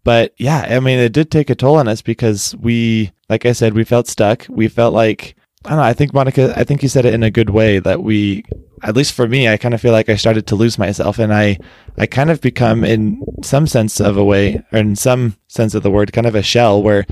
But 0.04 0.34
yeah, 0.38 0.68
I 0.70 0.78
mean, 0.78 1.00
it 1.00 1.12
did 1.12 1.32
take 1.32 1.50
a 1.50 1.56
toll 1.56 1.74
on 1.74 1.88
us 1.88 2.00
because 2.00 2.54
we, 2.60 3.10
like 3.28 3.44
I 3.44 3.52
said, 3.52 3.74
we 3.74 3.82
felt 3.82 4.06
stuck. 4.06 4.46
We 4.48 4.68
felt 4.68 4.94
like, 4.94 5.34
I 5.64 5.70
don't 5.70 5.78
know, 5.78 5.84
I 5.84 5.94
think 5.94 6.14
Monica, 6.14 6.54
I 6.56 6.62
think 6.62 6.84
you 6.84 6.88
said 6.88 7.04
it 7.04 7.12
in 7.12 7.24
a 7.24 7.30
good 7.30 7.50
way 7.50 7.80
that 7.80 8.04
we, 8.04 8.44
at 8.82 8.96
least 8.96 9.12
for 9.12 9.28
me, 9.28 9.48
I 9.48 9.56
kind 9.56 9.74
of 9.74 9.80
feel 9.80 9.92
like 9.92 10.08
I 10.08 10.16
started 10.16 10.46
to 10.48 10.56
lose 10.56 10.78
myself 10.78 11.18
and 11.18 11.32
I, 11.32 11.58
I 11.98 12.06
kind 12.06 12.30
of 12.30 12.40
become 12.40 12.84
in 12.84 13.22
some 13.42 13.66
sense 13.66 14.00
of 14.00 14.16
a 14.16 14.24
way, 14.24 14.62
or 14.72 14.78
in 14.78 14.96
some 14.96 15.36
sense 15.48 15.74
of 15.74 15.82
the 15.82 15.90
word, 15.90 16.12
kind 16.12 16.26
of 16.26 16.34
a 16.34 16.42
shell 16.42 16.82
where 16.82 17.06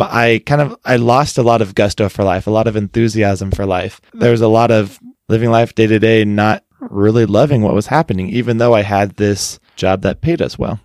I 0.00 0.42
kind 0.44 0.60
of, 0.60 0.76
I 0.84 0.96
lost 0.96 1.38
a 1.38 1.42
lot 1.42 1.62
of 1.62 1.74
gusto 1.74 2.08
for 2.08 2.24
life, 2.24 2.46
a 2.46 2.50
lot 2.50 2.66
of 2.66 2.76
enthusiasm 2.76 3.50
for 3.50 3.64
life. 3.64 4.00
There 4.12 4.30
was 4.30 4.42
a 4.42 4.48
lot 4.48 4.70
of 4.70 4.98
living 5.28 5.50
life 5.50 5.74
day 5.74 5.86
to 5.86 5.98
day, 5.98 6.24
not 6.24 6.64
really 6.80 7.26
loving 7.26 7.62
what 7.62 7.74
was 7.74 7.86
happening, 7.86 8.28
even 8.30 8.58
though 8.58 8.74
I 8.74 8.82
had 8.82 9.16
this 9.16 9.58
job 9.76 10.02
that 10.02 10.20
paid 10.20 10.42
us 10.42 10.58
well. 10.58 10.80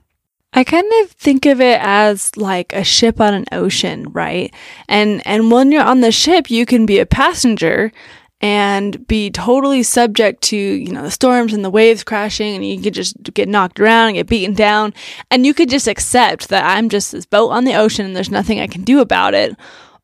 I 0.53 0.65
kind 0.65 0.91
of 1.01 1.11
think 1.11 1.45
of 1.45 1.61
it 1.61 1.79
as 1.81 2.35
like 2.35 2.73
a 2.73 2.83
ship 2.83 3.21
on 3.21 3.33
an 3.33 3.45
ocean, 3.53 4.11
right? 4.11 4.53
And 4.89 5.25
and 5.25 5.49
when 5.49 5.71
you're 5.71 5.81
on 5.81 6.01
the 6.01 6.11
ship, 6.11 6.51
you 6.51 6.65
can 6.65 6.85
be 6.85 6.99
a 6.99 7.05
passenger 7.05 7.93
and 8.41 9.05
be 9.07 9.29
totally 9.29 9.83
subject 9.83 10.41
to, 10.41 10.57
you 10.57 10.91
know, 10.91 11.03
the 11.03 11.11
storms 11.11 11.53
and 11.53 11.63
the 11.63 11.69
waves 11.69 12.03
crashing 12.03 12.55
and 12.55 12.65
you 12.65 12.81
could 12.81 12.93
just 12.93 13.21
get 13.33 13.47
knocked 13.47 13.79
around 13.79 14.07
and 14.07 14.15
get 14.15 14.27
beaten 14.27 14.55
down 14.55 14.93
and 15.29 15.45
you 15.45 15.53
could 15.53 15.69
just 15.69 15.87
accept 15.87 16.49
that 16.49 16.65
I'm 16.65 16.89
just 16.89 17.11
this 17.11 17.25
boat 17.25 17.49
on 17.49 17.65
the 17.65 17.75
ocean 17.75 18.05
and 18.05 18.15
there's 18.15 18.31
nothing 18.31 18.59
I 18.59 18.67
can 18.67 18.83
do 18.83 18.99
about 18.99 19.33
it. 19.33 19.55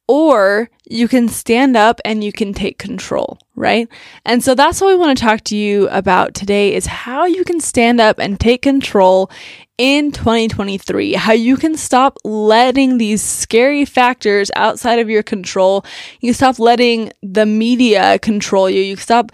Or 0.07 0.69
you 0.89 1.07
can 1.09 1.27
stand 1.27 1.75
up 1.75 1.99
and 2.05 2.23
you 2.23 2.31
can 2.31 2.53
take 2.53 2.77
control, 2.77 3.39
right? 3.55 3.89
And 4.25 4.41
so 4.41 4.55
that's 4.55 4.79
what 4.79 4.87
we 4.87 4.95
want 4.95 5.17
to 5.17 5.23
talk 5.23 5.41
to 5.45 5.57
you 5.57 5.89
about 5.89 6.33
today 6.33 6.73
is 6.73 6.85
how 6.85 7.25
you 7.25 7.43
can 7.43 7.59
stand 7.59 7.99
up 7.99 8.17
and 8.17 8.39
take 8.39 8.61
control 8.61 9.29
in 9.77 10.11
2023, 10.11 11.13
how 11.13 11.33
you 11.33 11.55
can 11.55 11.75
stop 11.75 12.17
letting 12.23 12.97
these 12.97 13.21
scary 13.21 13.85
factors 13.85 14.49
outside 14.55 14.99
of 14.99 15.09
your 15.09 15.23
control. 15.23 15.85
You 16.19 16.33
stop 16.33 16.57
letting 16.57 17.11
the 17.21 17.45
media 17.45 18.17
control 18.19 18.69
you. 18.69 18.81
You 18.81 18.95
stop 18.95 19.31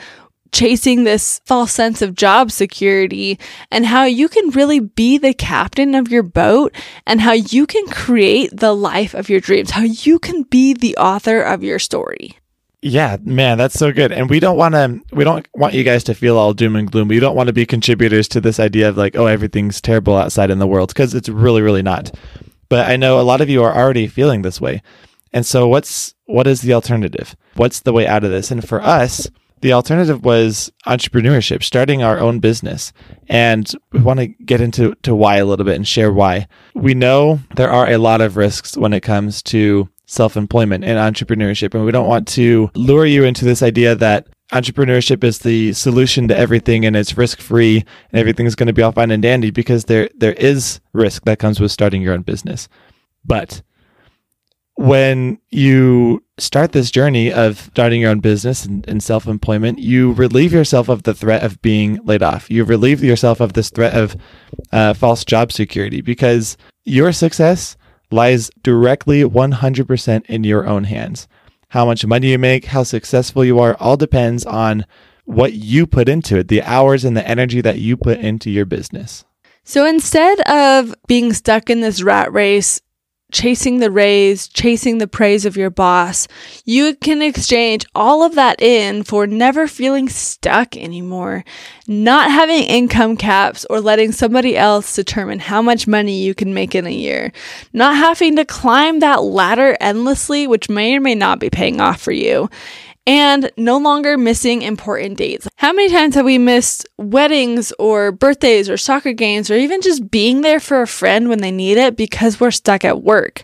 chasing 0.53 1.03
this 1.03 1.41
false 1.45 1.73
sense 1.73 2.01
of 2.01 2.15
job 2.15 2.51
security 2.51 3.37
and 3.71 3.85
how 3.85 4.05
you 4.05 4.29
can 4.29 4.51
really 4.51 4.79
be 4.79 5.17
the 5.17 5.33
captain 5.33 5.95
of 5.95 6.09
your 6.09 6.23
boat 6.23 6.73
and 7.05 7.19
how 7.19 7.33
you 7.33 7.65
can 7.65 7.85
create 7.87 8.55
the 8.55 8.73
life 8.73 9.13
of 9.13 9.29
your 9.29 9.41
dreams, 9.41 9.71
how 9.71 9.81
you 9.81 10.19
can 10.19 10.43
be 10.43 10.73
the 10.73 10.95
author 10.95 11.41
of 11.41 11.63
your 11.63 11.79
story. 11.79 12.37
Yeah, 12.81 13.17
man, 13.21 13.57
that's 13.57 13.79
so 13.79 13.93
good. 13.93 14.11
And 14.11 14.29
we 14.29 14.41
don't 14.41 14.57
want 14.57 14.75
to 14.75 14.99
we 15.13 15.23
don't 15.23 15.47
want 15.53 15.73
you 15.73 15.83
guys 15.83 16.03
to 16.05 16.13
feel 16.13 16.37
all 16.37 16.53
doom 16.53 16.75
and 16.75 16.91
gloom. 16.91 17.07
We 17.07 17.19
don't 17.19 17.35
want 17.35 17.47
to 17.47 17.53
be 17.53 17.65
contributors 17.65 18.27
to 18.29 18.41
this 18.41 18.59
idea 18.59 18.89
of 18.89 18.97
like, 18.97 19.15
oh, 19.15 19.25
everything's 19.25 19.79
terrible 19.79 20.17
outside 20.17 20.51
in 20.51 20.59
the 20.59 20.67
world 20.67 20.89
because 20.89 21.15
it's 21.15 21.29
really 21.29 21.61
really 21.61 21.81
not. 21.81 22.13
But 22.67 22.89
I 22.89 22.97
know 22.97 23.19
a 23.19 23.23
lot 23.23 23.39
of 23.39 23.49
you 23.49 23.63
are 23.63 23.73
already 23.73 24.07
feeling 24.07 24.41
this 24.41 24.59
way. 24.59 24.81
And 25.31 25.45
so 25.45 25.67
what's 25.67 26.13
what 26.25 26.45
is 26.45 26.61
the 26.61 26.73
alternative? 26.73 27.35
What's 27.55 27.79
the 27.79 27.93
way 27.93 28.05
out 28.05 28.25
of 28.25 28.31
this? 28.31 28.51
And 28.51 28.67
for 28.67 28.81
us, 28.81 29.29
the 29.63 29.71
alternative 29.71 30.25
was 30.25 30.69
entrepreneurship, 30.85 31.63
starting 31.63 32.03
our 32.03 32.19
own 32.19 32.39
business. 32.39 32.91
And 33.29 33.73
we 33.93 34.01
want 34.01 34.19
to 34.19 34.27
get 34.27 34.59
into 34.59 34.93
to 35.03 35.15
why 35.15 35.37
a 35.37 35.45
little 35.45 35.63
bit 35.63 35.77
and 35.77 35.87
share 35.87 36.11
why. 36.11 36.47
We 36.75 36.93
know 36.93 37.39
there 37.55 37.71
are 37.71 37.89
a 37.89 37.97
lot 37.97 38.19
of 38.19 38.35
risks 38.35 38.75
when 38.75 38.91
it 38.91 38.99
comes 38.99 39.41
to 39.43 39.87
self 40.05 40.35
employment 40.35 40.83
and 40.83 40.97
entrepreneurship. 40.97 41.73
And 41.73 41.85
we 41.85 41.93
don't 41.93 42.09
want 42.09 42.27
to 42.29 42.71
lure 42.75 43.05
you 43.05 43.23
into 43.23 43.45
this 43.45 43.63
idea 43.63 43.95
that 43.95 44.27
entrepreneurship 44.51 45.23
is 45.23 45.39
the 45.39 45.71
solution 45.71 46.27
to 46.27 46.37
everything 46.37 46.85
and 46.85 46.97
it's 46.97 47.17
risk 47.17 47.39
free 47.39 47.85
and 48.11 48.19
everything's 48.19 48.55
going 48.55 48.67
to 48.67 48.73
be 48.73 48.81
all 48.81 48.91
fine 48.91 49.11
and 49.11 49.23
dandy 49.23 49.49
because 49.49 49.85
there 49.85 50.09
there 50.17 50.33
is 50.33 50.81
risk 50.91 51.23
that 51.23 51.39
comes 51.39 51.61
with 51.61 51.71
starting 51.71 52.01
your 52.01 52.13
own 52.13 52.23
business. 52.23 52.67
But 53.23 53.61
when 54.75 55.39
you 55.49 56.23
start 56.37 56.71
this 56.71 56.89
journey 56.89 57.31
of 57.31 57.59
starting 57.59 58.01
your 58.01 58.11
own 58.11 58.19
business 58.19 58.65
and, 58.65 58.87
and 58.87 59.03
self 59.03 59.27
employment, 59.27 59.79
you 59.79 60.13
relieve 60.13 60.53
yourself 60.53 60.89
of 60.89 61.03
the 61.03 61.13
threat 61.13 61.43
of 61.43 61.61
being 61.61 61.99
laid 62.03 62.23
off. 62.23 62.49
You 62.49 62.63
relieve 62.63 63.03
yourself 63.03 63.39
of 63.39 63.53
this 63.53 63.69
threat 63.69 63.93
of 63.93 64.15
uh, 64.71 64.93
false 64.93 65.23
job 65.23 65.51
security 65.51 66.01
because 66.01 66.57
your 66.83 67.11
success 67.11 67.77
lies 68.11 68.49
directly 68.61 69.23
100% 69.23 70.25
in 70.25 70.43
your 70.43 70.67
own 70.67 70.85
hands. 70.85 71.27
How 71.69 71.85
much 71.85 72.05
money 72.05 72.31
you 72.31 72.37
make, 72.37 72.65
how 72.65 72.83
successful 72.83 73.43
you 73.43 73.59
are, 73.59 73.75
all 73.79 73.97
depends 73.97 74.45
on 74.45 74.85
what 75.25 75.53
you 75.53 75.87
put 75.87 76.09
into 76.09 76.37
it, 76.37 76.47
the 76.47 76.61
hours 76.61 77.05
and 77.05 77.17
the 77.17 77.27
energy 77.27 77.61
that 77.61 77.79
you 77.79 77.97
put 77.97 78.19
into 78.19 78.51
your 78.51 78.65
business. 78.65 79.25
So 79.63 79.85
instead 79.85 80.41
of 80.41 80.93
being 81.07 81.31
stuck 81.33 81.69
in 81.69 81.81
this 81.81 82.03
rat 82.03 82.31
race, 82.33 82.81
chasing 83.33 83.79
the 83.79 83.91
raise, 83.91 84.47
chasing 84.47 84.99
the 84.99 85.07
praise 85.07 85.45
of 85.45 85.57
your 85.57 85.69
boss, 85.69 86.27
you 86.63 86.95
can 86.95 87.21
exchange 87.21 87.85
all 87.93 88.23
of 88.23 88.35
that 88.35 88.61
in 88.61 89.03
for 89.03 89.27
never 89.27 89.67
feeling 89.67 90.07
stuck 90.07 90.77
anymore, 90.77 91.43
not 91.87 92.31
having 92.31 92.63
income 92.63 93.17
caps 93.17 93.65
or 93.69 93.81
letting 93.81 94.11
somebody 94.11 94.55
else 94.55 94.95
determine 94.95 95.39
how 95.39 95.61
much 95.61 95.87
money 95.87 96.21
you 96.21 96.33
can 96.33 96.53
make 96.53 96.75
in 96.75 96.85
a 96.85 96.91
year, 96.91 97.33
not 97.73 97.97
having 97.97 98.35
to 98.37 98.45
climb 98.45 98.99
that 98.99 99.23
ladder 99.23 99.75
endlessly, 99.81 100.47
which 100.47 100.69
may 100.69 100.95
or 100.95 101.01
may 101.01 101.15
not 101.15 101.39
be 101.39 101.49
paying 101.49 101.81
off 101.81 101.99
for 101.99 102.11
you 102.13 102.49
and 103.05 103.51
no 103.57 103.77
longer 103.77 104.17
missing 104.17 104.61
important 104.61 105.17
dates. 105.17 105.47
How 105.57 105.73
many 105.73 105.89
times 105.89 106.15
have 106.15 106.25
we 106.25 106.37
missed 106.37 106.87
weddings 106.97 107.73
or 107.79 108.11
birthdays 108.11 108.69
or 108.69 108.77
soccer 108.77 109.13
games 109.13 109.51
or 109.51 109.55
even 109.55 109.81
just 109.81 110.09
being 110.09 110.41
there 110.41 110.59
for 110.59 110.81
a 110.81 110.87
friend 110.87 111.29
when 111.29 111.39
they 111.39 111.51
need 111.51 111.77
it 111.77 111.97
because 111.97 112.39
we're 112.39 112.51
stuck 112.51 112.85
at 112.85 113.03
work? 113.03 113.43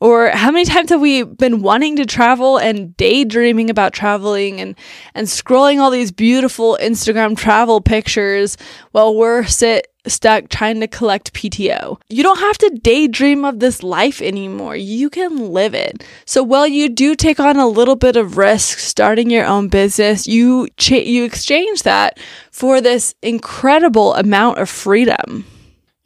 Or 0.00 0.28
how 0.30 0.50
many 0.50 0.64
times 0.64 0.90
have 0.90 1.00
we 1.00 1.22
been 1.22 1.62
wanting 1.62 1.96
to 1.96 2.04
travel 2.04 2.58
and 2.58 2.94
daydreaming 2.96 3.70
about 3.70 3.92
traveling 3.94 4.60
and, 4.60 4.76
and 5.14 5.26
scrolling 5.26 5.78
all 5.80 5.90
these 5.90 6.12
beautiful 6.12 6.76
Instagram 6.80 7.36
travel 7.36 7.80
pictures 7.80 8.58
while 8.92 9.14
we're 9.14 9.44
sit 9.44 9.93
stuck 10.06 10.48
trying 10.48 10.80
to 10.80 10.86
collect 10.86 11.32
PTO. 11.32 11.98
You 12.08 12.22
don't 12.22 12.38
have 12.38 12.58
to 12.58 12.78
daydream 12.82 13.44
of 13.44 13.60
this 13.60 13.82
life 13.82 14.20
anymore. 14.20 14.76
You 14.76 15.10
can 15.10 15.52
live 15.52 15.74
it. 15.74 16.04
So 16.24 16.42
while 16.42 16.66
you 16.66 16.88
do 16.88 17.14
take 17.14 17.40
on 17.40 17.56
a 17.56 17.66
little 17.66 17.96
bit 17.96 18.16
of 18.16 18.36
risk 18.36 18.78
starting 18.78 19.30
your 19.30 19.46
own 19.46 19.68
business, 19.68 20.26
you 20.26 20.68
cha- 20.76 20.96
you 20.96 21.24
exchange 21.24 21.82
that 21.82 22.18
for 22.50 22.80
this 22.80 23.14
incredible 23.22 24.14
amount 24.14 24.58
of 24.58 24.68
freedom. 24.68 25.44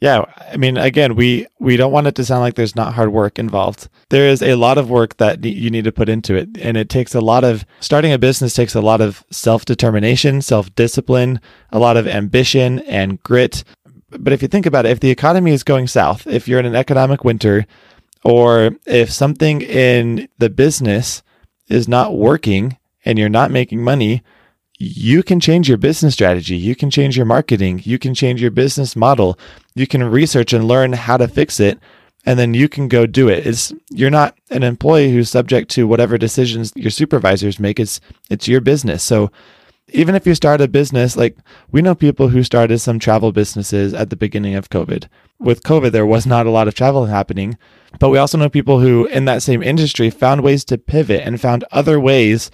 Yeah, 0.01 0.23
I 0.49 0.55
mean, 0.55 0.77
again, 0.77 1.15
we 1.15 1.45
we 1.59 1.75
don't 1.75 1.91
want 1.91 2.07
it 2.07 2.15
to 2.15 2.25
sound 2.25 2.39
like 2.39 2.55
there's 2.55 2.75
not 2.75 2.93
hard 2.93 3.11
work 3.11 3.37
involved. 3.37 3.89
There 4.09 4.29
is 4.29 4.41
a 4.41 4.55
lot 4.55 4.77
of 4.77 4.89
work 4.89 5.17
that 5.17 5.43
you 5.43 5.69
need 5.69 5.83
to 5.83 5.91
put 5.91 6.07
into 6.07 6.35
it, 6.35 6.57
and 6.57 6.77
it 6.77 6.87
takes 6.87 7.13
a 7.13 7.19
lot 7.19 7.43
of 7.43 7.65
starting 7.81 8.13
a 8.13 8.17
business 8.17 8.53
takes 8.53 8.75
a 8.75 8.81
lot 8.81 9.01
of 9.01 9.25
self 9.29 9.65
determination, 9.65 10.41
self 10.41 10.73
discipline, 10.73 11.41
a 11.71 11.79
lot 11.79 11.97
of 11.97 12.07
ambition 12.07 12.79
and 12.79 13.21
grit, 13.23 13.65
but 14.11 14.33
if 14.33 14.41
you 14.41 14.47
think 14.47 14.65
about 14.65 14.85
it, 14.85 14.91
if 14.91 14.99
the 14.99 15.09
economy 15.09 15.51
is 15.51 15.63
going 15.63 15.87
south, 15.87 16.27
if 16.27 16.47
you're 16.47 16.59
in 16.59 16.65
an 16.65 16.75
economic 16.75 17.23
winter, 17.23 17.65
or 18.23 18.71
if 18.85 19.11
something 19.11 19.61
in 19.61 20.27
the 20.37 20.49
business 20.49 21.23
is 21.67 21.87
not 21.87 22.17
working 22.17 22.77
and 23.05 23.17
you're 23.17 23.29
not 23.29 23.51
making 23.51 23.81
money, 23.81 24.23
you 24.77 25.23
can 25.23 25.39
change 25.39 25.67
your 25.67 25.77
business 25.77 26.13
strategy. 26.13 26.55
You 26.55 26.75
can 26.75 26.89
change 26.89 27.17
your 27.17 27.25
marketing. 27.25 27.81
You 27.83 27.99
can 27.99 28.13
change 28.13 28.41
your 28.41 28.51
business 28.51 28.95
model. 28.95 29.37
You 29.75 29.85
can 29.87 30.03
research 30.03 30.53
and 30.53 30.67
learn 30.67 30.93
how 30.93 31.17
to 31.17 31.27
fix 31.27 31.59
it. 31.59 31.79
And 32.25 32.37
then 32.37 32.53
you 32.53 32.67
can 32.67 32.87
go 32.87 33.05
do 33.05 33.29
it. 33.29 33.47
It's 33.47 33.73
you're 33.89 34.09
not 34.09 34.37
an 34.49 34.63
employee 34.63 35.11
who's 35.11 35.29
subject 35.29 35.69
to 35.71 35.87
whatever 35.87 36.17
decisions 36.17 36.73
your 36.75 36.91
supervisors 36.91 37.59
make. 37.59 37.79
It's 37.79 38.01
it's 38.29 38.47
your 38.47 38.61
business. 38.61 39.03
So 39.03 39.31
even 39.91 40.15
if 40.15 40.25
you 40.25 40.35
start 40.35 40.61
a 40.61 40.67
business, 40.67 41.15
like 41.17 41.37
we 41.71 41.81
know 41.81 41.95
people 41.95 42.29
who 42.29 42.43
started 42.43 42.79
some 42.79 42.99
travel 42.99 43.31
businesses 43.31 43.93
at 43.93 44.09
the 44.09 44.15
beginning 44.15 44.55
of 44.55 44.69
COVID. 44.69 45.07
With 45.39 45.63
COVID, 45.63 45.91
there 45.91 46.05
was 46.05 46.25
not 46.25 46.45
a 46.45 46.51
lot 46.51 46.67
of 46.67 46.75
travel 46.75 47.05
happening, 47.05 47.57
but 47.99 48.09
we 48.09 48.17
also 48.17 48.37
know 48.37 48.49
people 48.49 48.79
who 48.79 49.05
in 49.07 49.25
that 49.25 49.41
same 49.41 49.63
industry 49.63 50.09
found 50.09 50.41
ways 50.41 50.63
to 50.65 50.77
pivot 50.77 51.21
and 51.25 51.39
found 51.39 51.63
other 51.71 51.99
ways 51.99 52.51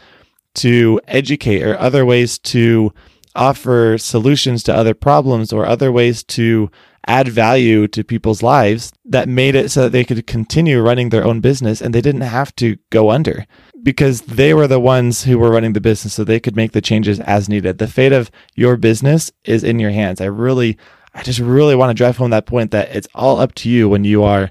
to 0.55 1.01
educate 1.07 1.63
or 1.63 1.77
other 1.77 2.05
ways 2.05 2.37
to 2.39 2.93
offer 3.35 3.97
solutions 3.97 4.63
to 4.63 4.73
other 4.73 4.93
problems 4.93 5.51
or 5.51 5.65
other 5.65 5.91
ways 5.91 6.23
to 6.23 6.71
add 7.07 7.27
value 7.27 7.87
to 7.87 8.03
people's 8.03 8.41
lives 8.41 8.91
that 9.03 9.29
made 9.29 9.55
it 9.55 9.69
so 9.69 9.83
that 9.83 9.91
they 9.91 10.03
could 10.03 10.25
continue 10.25 10.81
running 10.81 11.09
their 11.09 11.25
own 11.25 11.39
business 11.39 11.81
and 11.81 11.93
they 11.93 12.01
didn't 12.01 12.21
have 12.21 12.55
to 12.55 12.77
go 12.89 13.11
under 13.11 13.45
because 13.85 14.21
they 14.21 14.51
were 14.51 14.67
the 14.67 14.79
ones 14.79 15.23
who 15.23 15.37
were 15.37 15.51
running 15.51 15.73
the 15.73 15.79
business 15.79 16.15
so 16.15 16.23
they 16.23 16.39
could 16.39 16.55
make 16.55 16.71
the 16.71 16.81
changes 16.81 17.19
as 17.19 17.47
needed. 17.47 17.77
The 17.77 17.87
fate 17.87 18.11
of 18.11 18.31
your 18.55 18.77
business 18.77 19.31
is 19.43 19.63
in 19.63 19.77
your 19.77 19.91
hands. 19.91 20.19
I 20.19 20.25
really, 20.25 20.75
I 21.13 21.21
just 21.21 21.39
really 21.39 21.75
want 21.75 21.91
to 21.91 21.93
drive 21.93 22.17
home 22.17 22.31
that 22.31 22.47
point 22.47 22.71
that 22.71 22.93
it's 22.95 23.07
all 23.13 23.39
up 23.39 23.53
to 23.55 23.69
you 23.69 23.87
when 23.87 24.03
you 24.03 24.23
are 24.23 24.49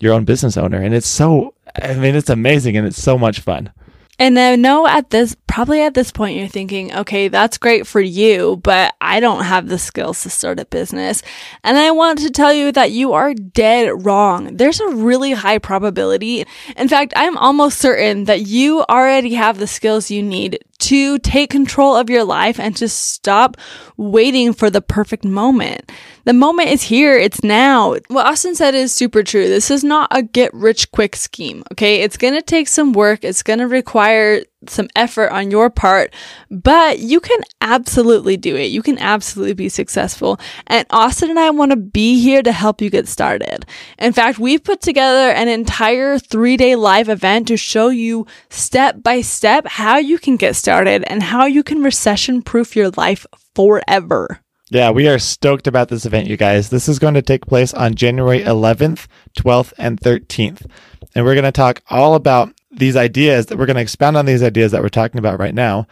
your 0.00 0.12
own 0.12 0.26
business 0.26 0.58
owner. 0.58 0.82
And 0.82 0.94
it's 0.94 1.06
so, 1.06 1.54
I 1.82 1.94
mean, 1.94 2.14
it's 2.14 2.28
amazing 2.28 2.76
and 2.76 2.86
it's 2.86 3.02
so 3.02 3.16
much 3.16 3.40
fun. 3.40 3.72
And 4.18 4.38
I 4.38 4.54
know 4.56 4.86
at 4.86 5.10
this, 5.10 5.36
probably 5.48 5.82
at 5.82 5.94
this 5.94 6.12
point, 6.12 6.38
you're 6.38 6.46
thinking, 6.46 6.94
okay, 6.94 7.28
that's 7.28 7.58
great 7.58 7.86
for 7.86 8.00
you, 8.00 8.60
but 8.62 8.94
I 9.00 9.18
don't 9.18 9.44
have 9.44 9.68
the 9.68 9.78
skills 9.78 10.22
to 10.22 10.30
start 10.30 10.60
a 10.60 10.64
business. 10.66 11.22
And 11.64 11.76
I 11.76 11.90
want 11.90 12.20
to 12.20 12.30
tell 12.30 12.52
you 12.52 12.70
that 12.72 12.92
you 12.92 13.12
are 13.12 13.34
dead 13.34 14.04
wrong. 14.04 14.56
There's 14.56 14.80
a 14.80 14.94
really 14.94 15.32
high 15.32 15.58
probability. 15.58 16.46
In 16.76 16.88
fact, 16.88 17.12
I'm 17.16 17.36
almost 17.36 17.78
certain 17.78 18.24
that 18.24 18.46
you 18.46 18.82
already 18.82 19.34
have 19.34 19.58
the 19.58 19.66
skills 19.66 20.10
you 20.10 20.22
need 20.22 20.60
to 20.78 21.18
take 21.20 21.50
control 21.50 21.96
of 21.96 22.10
your 22.10 22.24
life 22.24 22.60
and 22.60 22.76
to 22.76 22.88
stop 22.88 23.56
waiting 23.96 24.52
for 24.52 24.70
the 24.70 24.82
perfect 24.82 25.24
moment. 25.24 25.90
The 26.24 26.32
moment 26.32 26.70
is 26.70 26.82
here. 26.82 27.16
It's 27.16 27.44
now. 27.44 27.96
What 28.08 28.26
Austin 28.26 28.54
said 28.54 28.74
is 28.74 28.92
super 28.92 29.22
true. 29.22 29.46
This 29.46 29.70
is 29.70 29.84
not 29.84 30.08
a 30.10 30.22
get 30.22 30.52
rich 30.54 30.90
quick 30.90 31.16
scheme. 31.16 31.62
Okay. 31.72 32.00
It's 32.00 32.16
to 32.16 32.42
take 32.42 32.68
some 32.68 32.92
work. 32.92 33.24
It's 33.24 33.42
to 33.42 33.66
require 33.66 34.42
some 34.68 34.88
effort 34.96 35.30
on 35.30 35.50
your 35.50 35.68
part, 35.70 36.14
but 36.50 36.98
you 36.98 37.20
can 37.20 37.40
absolutely 37.60 38.36
do 38.36 38.56
it. 38.56 38.70
You 38.70 38.82
can 38.82 38.98
absolutely 38.98 39.54
be 39.54 39.68
successful. 39.68 40.40
And 40.66 40.86
Austin 40.90 41.30
and 41.30 41.38
I 41.38 41.50
want 41.50 41.72
to 41.72 41.76
be 41.76 42.20
here 42.22 42.42
to 42.42 42.52
help 42.52 42.80
you 42.80 42.90
get 42.90 43.08
started. 43.08 43.66
In 43.98 44.12
fact, 44.12 44.38
we've 44.38 44.64
put 44.64 44.80
together 44.80 45.30
an 45.30 45.48
entire 45.48 46.18
three 46.18 46.56
day 46.56 46.76
live 46.76 47.08
event 47.08 47.48
to 47.48 47.56
show 47.56 47.88
you 47.88 48.26
step 48.48 49.02
by 49.02 49.20
step 49.20 49.66
how 49.66 49.98
you 49.98 50.18
can 50.18 50.36
get 50.36 50.56
started 50.56 51.04
and 51.08 51.22
how 51.22 51.46
you 51.46 51.62
can 51.62 51.82
recession 51.82 52.42
proof 52.42 52.74
your 52.76 52.90
life 52.90 53.26
forever. 53.54 54.40
Yeah, 54.74 54.90
we 54.90 55.06
are 55.06 55.20
stoked 55.20 55.68
about 55.68 55.88
this 55.88 56.04
event, 56.04 56.26
you 56.26 56.36
guys. 56.36 56.70
This 56.70 56.88
is 56.88 56.98
going 56.98 57.14
to 57.14 57.22
take 57.22 57.46
place 57.46 57.72
on 57.72 57.94
January 57.94 58.40
11th, 58.40 59.06
12th, 59.38 59.72
and 59.78 60.00
13th. 60.00 60.66
And 61.14 61.24
we're 61.24 61.36
going 61.36 61.44
to 61.44 61.52
talk 61.52 61.80
all 61.90 62.16
about 62.16 62.52
these 62.72 62.96
ideas 62.96 63.46
that 63.46 63.56
we're 63.56 63.66
going 63.66 63.76
to 63.76 63.82
expound 63.82 64.16
on 64.16 64.26
these 64.26 64.42
ideas 64.42 64.72
that 64.72 64.82
we're 64.82 64.88
talking 64.88 65.20
about 65.20 65.38
right 65.38 65.54
now. 65.54 65.86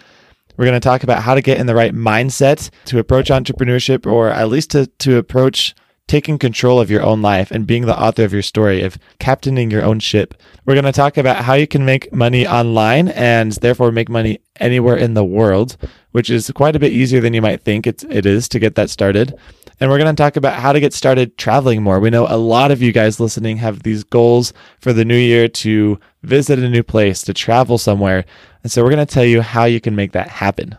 We're 0.56 0.64
going 0.64 0.74
to 0.74 0.80
talk 0.80 1.04
about 1.04 1.22
how 1.22 1.36
to 1.36 1.42
get 1.42 1.60
in 1.60 1.66
the 1.66 1.76
right 1.76 1.94
mindset 1.94 2.70
to 2.86 2.98
approach 2.98 3.28
entrepreneurship 3.28 4.04
or 4.04 4.30
at 4.30 4.48
least 4.48 4.72
to, 4.72 4.88
to 4.98 5.16
approach 5.16 5.76
taking 6.08 6.38
control 6.38 6.80
of 6.80 6.90
your 6.90 7.02
own 7.02 7.22
life 7.22 7.50
and 7.50 7.66
being 7.66 7.86
the 7.86 7.98
author 7.98 8.24
of 8.24 8.32
your 8.32 8.42
story, 8.42 8.82
of 8.82 8.98
captaining 9.18 9.70
your 9.70 9.82
own 9.82 9.98
ship. 9.98 10.34
We're 10.66 10.74
going 10.74 10.84
to 10.84 10.92
talk 10.92 11.16
about 11.16 11.44
how 11.44 11.54
you 11.54 11.66
can 11.66 11.84
make 11.84 12.12
money 12.12 12.46
online 12.46 13.08
and 13.08 13.52
therefore 13.52 13.92
make 13.92 14.08
money 14.08 14.40
anywhere 14.60 14.96
in 14.96 15.14
the 15.14 15.24
world, 15.24 15.76
which 16.10 16.28
is 16.28 16.50
quite 16.50 16.76
a 16.76 16.78
bit 16.78 16.92
easier 16.92 17.20
than 17.20 17.34
you 17.34 17.40
might 17.40 17.62
think 17.62 17.86
it's, 17.86 18.04
it 18.04 18.26
is 18.26 18.48
to 18.50 18.58
get 18.58 18.74
that 18.74 18.90
started. 18.90 19.34
And 19.80 19.90
we're 19.90 19.98
going 19.98 20.14
to 20.14 20.22
talk 20.22 20.36
about 20.36 20.60
how 20.60 20.72
to 20.72 20.80
get 20.80 20.92
started 20.92 21.36
traveling 21.38 21.82
more. 21.82 21.98
We 21.98 22.10
know 22.10 22.26
a 22.28 22.36
lot 22.36 22.70
of 22.70 22.82
you 22.82 22.92
guys 22.92 23.18
listening 23.18 23.56
have 23.56 23.82
these 23.82 24.04
goals 24.04 24.52
for 24.80 24.92
the 24.92 25.04
new 25.04 25.16
year 25.16 25.48
to 25.48 25.98
visit 26.22 26.58
a 26.58 26.68
new 26.68 26.82
place, 26.82 27.22
to 27.22 27.34
travel 27.34 27.78
somewhere. 27.78 28.24
And 28.62 28.70
so 28.70 28.82
we're 28.82 28.90
going 28.90 29.04
to 29.04 29.12
tell 29.12 29.24
you 29.24 29.40
how 29.40 29.64
you 29.64 29.80
can 29.80 29.96
make 29.96 30.12
that 30.12 30.28
happen. 30.28 30.76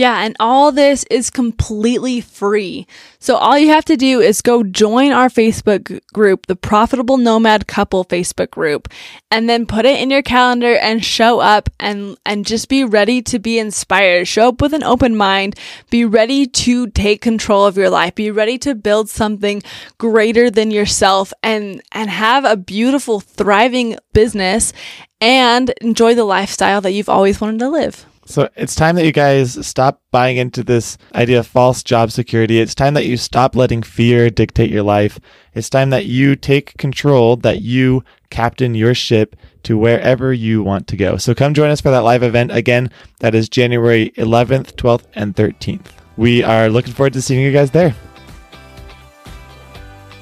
Yeah, 0.00 0.24
and 0.24 0.34
all 0.40 0.72
this 0.72 1.04
is 1.10 1.28
completely 1.28 2.22
free. 2.22 2.86
So 3.18 3.36
all 3.36 3.58
you 3.58 3.68
have 3.68 3.84
to 3.84 3.98
do 3.98 4.20
is 4.22 4.40
go 4.40 4.62
join 4.62 5.12
our 5.12 5.28
Facebook 5.28 6.00
group, 6.14 6.46
the 6.46 6.56
Profitable 6.56 7.18
Nomad 7.18 7.66
Couple 7.66 8.06
Facebook 8.06 8.50
group, 8.50 8.88
and 9.30 9.46
then 9.46 9.66
put 9.66 9.84
it 9.84 10.00
in 10.00 10.08
your 10.08 10.22
calendar 10.22 10.74
and 10.76 11.04
show 11.04 11.40
up 11.40 11.68
and 11.78 12.16
and 12.24 12.46
just 12.46 12.70
be 12.70 12.82
ready 12.82 13.20
to 13.20 13.38
be 13.38 13.58
inspired. 13.58 14.26
Show 14.26 14.48
up 14.48 14.62
with 14.62 14.72
an 14.72 14.84
open 14.84 15.18
mind, 15.18 15.54
be 15.90 16.06
ready 16.06 16.46
to 16.46 16.86
take 16.86 17.20
control 17.20 17.66
of 17.66 17.76
your 17.76 17.90
life, 17.90 18.14
be 18.14 18.30
ready 18.30 18.56
to 18.56 18.74
build 18.74 19.10
something 19.10 19.62
greater 19.98 20.50
than 20.50 20.70
yourself 20.70 21.30
and 21.42 21.82
and 21.92 22.08
have 22.08 22.46
a 22.46 22.56
beautiful 22.56 23.20
thriving 23.20 23.98
business 24.14 24.72
and 25.20 25.74
enjoy 25.82 26.14
the 26.14 26.24
lifestyle 26.24 26.80
that 26.80 26.92
you've 26.92 27.10
always 27.10 27.38
wanted 27.38 27.58
to 27.58 27.68
live. 27.68 28.06
So 28.30 28.48
it's 28.54 28.76
time 28.76 28.94
that 28.94 29.04
you 29.04 29.10
guys 29.10 29.66
stop 29.66 30.00
buying 30.12 30.36
into 30.36 30.62
this 30.62 30.96
idea 31.16 31.40
of 31.40 31.48
false 31.48 31.82
job 31.82 32.12
security. 32.12 32.60
It's 32.60 32.76
time 32.76 32.94
that 32.94 33.06
you 33.06 33.16
stop 33.16 33.56
letting 33.56 33.82
fear 33.82 34.30
dictate 34.30 34.70
your 34.70 34.84
life. 34.84 35.18
It's 35.52 35.68
time 35.68 35.90
that 35.90 36.06
you 36.06 36.36
take 36.36 36.76
control, 36.78 37.34
that 37.38 37.62
you 37.62 38.04
captain 38.30 38.76
your 38.76 38.94
ship 38.94 39.34
to 39.64 39.76
wherever 39.76 40.32
you 40.32 40.62
want 40.62 40.86
to 40.86 40.96
go. 40.96 41.16
So 41.16 41.34
come 41.34 41.54
join 41.54 41.70
us 41.70 41.80
for 41.80 41.90
that 41.90 42.04
live 42.04 42.22
event. 42.22 42.52
Again, 42.52 42.92
that 43.18 43.34
is 43.34 43.48
January 43.48 44.12
11th, 44.16 44.76
12th, 44.76 45.06
and 45.14 45.34
13th. 45.34 45.86
We 46.16 46.44
are 46.44 46.68
looking 46.68 46.92
forward 46.92 47.14
to 47.14 47.22
seeing 47.22 47.42
you 47.42 47.52
guys 47.52 47.72
there. 47.72 47.96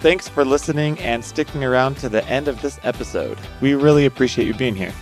Thanks 0.01 0.29
for 0.29 0.47
listening 0.47 0.99
and 1.01 1.23
sticking 1.23 1.63
around 1.63 1.99
to 1.99 2.09
the 2.09 2.25
end 2.25 2.49
of 2.49 2.63
this 2.63 2.81
episode. 2.85 3.37
We 3.61 3.75
really 3.75 4.07
appreciate 4.07 4.47
you 4.47 4.55
being 4.55 4.77
here. 4.77 4.95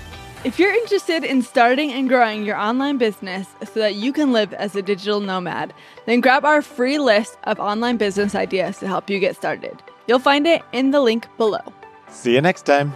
If 0.47 0.61
you're 0.61 0.73
interested 0.73 1.25
in 1.25 1.43
starting 1.43 1.91
and 1.91 2.09
growing 2.09 2.45
your 2.45 2.57
online 2.57 2.99
business 2.99 3.49
so 3.65 3.81
that 3.81 3.97
you 3.97 4.13
can 4.13 4.33
live 4.33 4.55
as 4.55 4.77
a 4.77 4.81
digital 4.81 5.19
nomad, 5.19 5.75
then 6.05 6.21
grab 6.21 6.45
our 6.45 6.63
free 6.63 7.01
list 7.01 7.37
of 7.43 7.59
online 7.59 7.97
business 7.97 8.33
ideas 8.33 8.79
to 8.79 8.87
help 8.87 9.11
you 9.11 9.19
get 9.19 9.35
started. 9.35 9.83
You'll 10.07 10.21
find 10.21 10.47
it 10.47 10.63
in 10.71 10.93
the 10.93 11.01
link 11.01 11.27
below. 11.37 11.59
See 12.11 12.33
you 12.33 12.41
next 12.41 12.63
time. 12.63 12.93